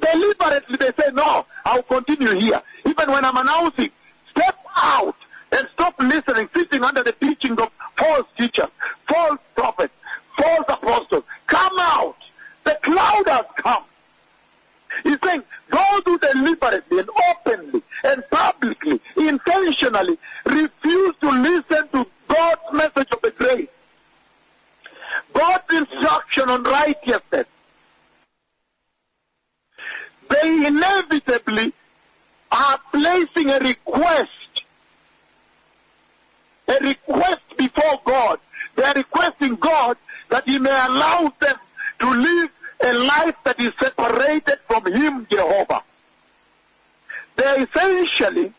Deliberately, 0.00 0.76
they 0.76 0.92
say, 1.02 1.10
no, 1.12 1.46
I'll 1.64 1.82
continue 1.82 2.32
here. 2.34 2.60
Even 2.86 3.10
when 3.10 3.24
I'm 3.24 3.36
announcing, 3.36 3.90
step 4.30 4.58
out 4.76 5.16
and 5.52 5.68
stop 5.72 5.94
listening, 6.00 6.48
sitting 6.54 6.82
under 6.82 7.02
the 7.02 7.12
teaching 7.12 7.58
of 7.60 7.70
false 7.96 8.26
teachers, 8.36 8.68
false 9.06 9.38
prophets, 9.54 9.94
false 10.36 10.64
apostles. 10.68 11.24
Come 11.46 11.78
out. 11.78 12.16
The 12.64 12.78
cloud 12.82 13.26
has 13.28 13.44
come. 13.56 13.84
He's 15.02 15.18
saying 15.22 15.42
those 15.68 16.02
who 16.04 16.18
deliberately 16.18 17.00
and 17.00 17.08
openly 17.30 17.82
and 18.04 18.22
publicly, 18.30 19.00
intentionally. 19.16 20.18
Refuse 20.46 21.14
to 21.20 21.30
listen 21.30 21.88
to 21.88 22.06
God's 22.28 22.72
message 22.72 23.12
of 23.12 23.22
the 23.22 23.30
grace, 23.32 23.68
God's 25.32 25.74
instruction 25.74 26.48
on 26.48 26.62
righteousness, 26.62 27.46
they 30.28 30.66
inevitably 30.66 31.72
are 32.50 32.78
placing 32.92 33.50
a 33.50 33.58
request, 33.58 34.64
a 36.68 36.78
request 36.80 37.42
before 37.56 38.00
God. 38.04 38.38
They 38.76 38.84
are 38.84 38.94
requesting 38.94 39.56
God 39.56 39.96
that 40.30 40.48
He 40.48 40.58
may 40.58 40.70
allow 40.70 41.32
them 41.40 41.56
to 42.00 42.10
live 42.10 42.50
a 42.82 42.92
life 42.92 43.36
that 43.44 43.58
is 43.60 43.72
separated 43.78 44.58
from 44.66 44.86
Him, 44.92 45.26
Jehovah. 45.30 45.82
They 47.36 47.62
essentially, 47.62 48.52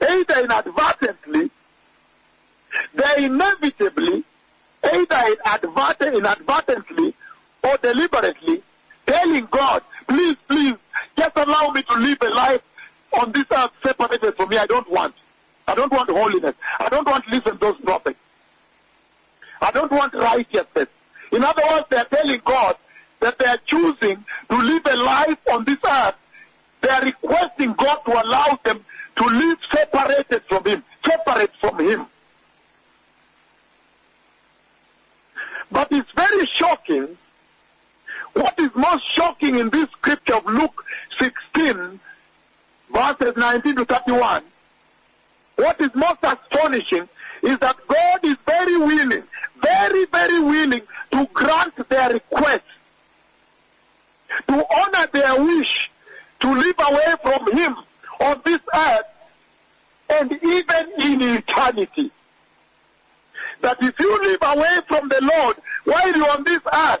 either 0.00 0.44
inadvertently, 0.44 1.50
they 2.94 3.24
inevitably, 3.24 4.24
either 4.84 5.36
inadvertent, 5.44 6.14
inadvertently 6.16 7.14
or 7.62 7.76
deliberately, 7.78 8.62
telling 9.06 9.46
God, 9.50 9.82
please, 10.08 10.36
please, 10.48 10.76
just 11.16 11.36
allow 11.36 11.70
me 11.70 11.82
to 11.82 11.94
live 11.96 12.18
a 12.22 12.30
life 12.30 12.62
on 13.20 13.32
this 13.32 13.44
earth 13.50 13.72
separated 13.82 14.36
from 14.36 14.48
me. 14.48 14.58
I 14.58 14.66
don't 14.66 14.88
want. 14.90 15.14
I 15.66 15.74
don't 15.74 15.92
want 15.92 16.10
holiness. 16.10 16.54
I 16.78 16.88
don't 16.88 17.06
want 17.06 17.24
to 17.24 17.30
listen 17.30 17.52
to 17.52 17.58
those 17.58 17.80
prophets. 17.80 18.18
I 19.60 19.70
don't 19.70 19.90
want 19.92 20.14
righteousness. 20.14 20.86
In 21.32 21.44
other 21.44 21.62
words, 21.68 21.86
they 21.90 21.96
are 21.96 22.04
telling 22.06 22.40
God 22.44 22.76
that 23.20 23.38
they 23.38 23.46
are 23.46 23.58
choosing 23.58 24.24
to 24.48 24.56
live 24.56 24.86
a 24.86 24.96
life 24.96 25.38
on 25.52 25.64
this 25.64 25.78
earth. 25.88 26.14
They 26.80 26.88
are 26.88 27.04
requesting 27.04 27.74
God 27.74 27.98
to 28.06 28.12
allow 28.12 28.58
them 28.64 28.84
to 29.16 29.24
live 29.24 29.58
separated 29.70 30.42
from 30.48 30.64
Him, 30.64 30.82
separate 31.04 31.52
from 31.60 31.78
Him. 31.78 32.06
But 35.70 35.88
it's 35.92 36.10
very 36.12 36.46
shocking. 36.46 37.16
What 38.32 38.58
is 38.58 38.70
most 38.74 39.04
shocking 39.04 39.56
in 39.58 39.70
this 39.70 39.88
scripture 39.90 40.36
of 40.36 40.46
Luke 40.46 40.84
16, 41.18 42.00
verses 42.92 43.36
19 43.36 43.76
to 43.76 43.84
31, 43.84 44.42
what 45.56 45.80
is 45.80 45.90
most 45.94 46.18
astonishing 46.22 47.08
is 47.42 47.58
that 47.58 47.76
God 47.86 48.20
is 48.24 48.36
very 48.46 48.76
willing, 48.76 49.22
very, 49.60 50.06
very 50.06 50.40
willing 50.40 50.82
to 51.12 51.26
grant 51.32 51.88
their 51.88 52.12
request, 52.12 52.62
to 54.48 54.66
honor 54.76 55.06
their 55.12 55.42
wish, 55.42 55.90
to 56.40 56.54
live 56.54 56.76
away 56.78 57.14
from 57.22 57.56
Him 57.56 57.76
on 58.20 58.40
this 58.44 58.60
earth 58.74 59.04
and 60.10 60.32
even 60.32 60.92
in 61.00 61.22
eternity. 61.36 62.10
That 63.60 63.82
if 63.82 63.98
you 63.98 64.22
live 64.24 64.38
away 64.42 64.78
from 64.88 65.08
the 65.08 65.20
Lord 65.22 65.56
while 65.84 66.12
you're 66.16 66.30
on 66.30 66.44
this 66.44 66.60
earth, 66.72 67.00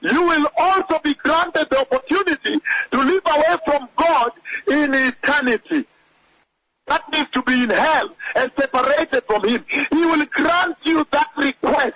you 0.00 0.22
will 0.22 0.46
also 0.58 0.98
be 0.98 1.14
granted 1.14 1.68
the 1.70 1.80
opportunity 1.80 2.60
to 2.90 2.98
live 2.98 3.22
away 3.26 3.56
from 3.64 3.88
God 3.96 4.32
in 4.68 4.92
eternity. 4.92 5.86
That 6.86 7.10
means 7.10 7.28
to 7.30 7.42
be 7.42 7.64
in 7.64 7.70
hell 7.70 8.14
and 8.36 8.52
separated 8.58 9.24
from 9.24 9.48
Him. 9.48 9.64
He 9.68 10.04
will 10.04 10.26
grant 10.26 10.76
you 10.82 11.06
that 11.10 11.30
request. 11.36 11.94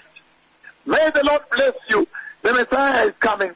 May 0.87 1.11
the 1.11 1.22
Lord 1.24 1.43
bless 1.51 1.74
you. 1.89 2.09
The 2.43 2.55
Messiah 2.55 3.07
is 3.07 3.12
coming. 3.18 3.53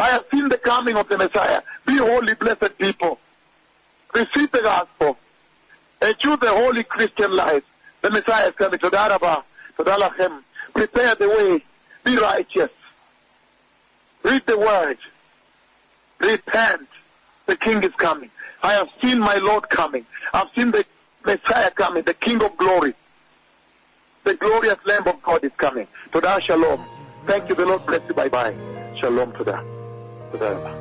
I 0.00 0.08
have 0.08 0.24
seen 0.30 0.48
the 0.48 0.56
coming 0.56 0.96
of 0.96 1.08
the 1.10 1.18
Messiah. 1.18 1.60
Be 1.84 1.98
holy, 1.98 2.32
blessed 2.34 2.78
people. 2.78 3.18
Receive 4.14 4.50
the 4.50 4.62
gospel 4.62 5.18
and 6.00 6.16
choose 6.16 6.38
the 6.38 6.48
holy 6.48 6.84
Christian 6.84 7.36
life. 7.36 7.62
The 8.00 8.10
Messiah 8.10 8.48
is 8.48 8.54
coming. 8.54 8.78
to 8.78 8.90
Todarabah, 8.90 9.44
Todalachem. 9.78 10.42
Prepare 10.72 11.16
the 11.16 11.28
way. 11.28 11.64
Be 12.02 12.16
righteous. 12.16 12.70
Read 14.22 14.42
the 14.46 14.58
word. 14.58 14.96
Repent. 16.18 16.88
The 17.44 17.56
King 17.56 17.82
is 17.84 17.92
coming. 17.96 18.30
I 18.62 18.72
have 18.72 18.88
seen 19.02 19.18
my 19.18 19.36
Lord 19.36 19.68
coming. 19.68 20.06
I've 20.32 20.48
seen 20.54 20.70
the 20.70 20.84
Messiah 21.26 21.70
coming, 21.72 22.04
the 22.04 22.14
King 22.14 22.42
of 22.42 22.56
glory. 22.56 22.94
The 24.24 24.34
glorious 24.34 24.78
Lamb 24.86 25.06
of 25.08 25.22
God 25.22 25.44
is 25.44 25.52
coming. 25.58 25.86
Todah 26.10 26.40
Shalom. 26.40 26.86
Thank 27.26 27.50
you. 27.50 27.54
The 27.54 27.66
Lord 27.66 27.84
bless 27.86 28.00
you. 28.08 28.14
Bye-bye. 28.14 28.54
Shalom 28.94 29.32
Todah. 29.32 29.79
Todah. 30.30 30.54
Come, 30.62 30.79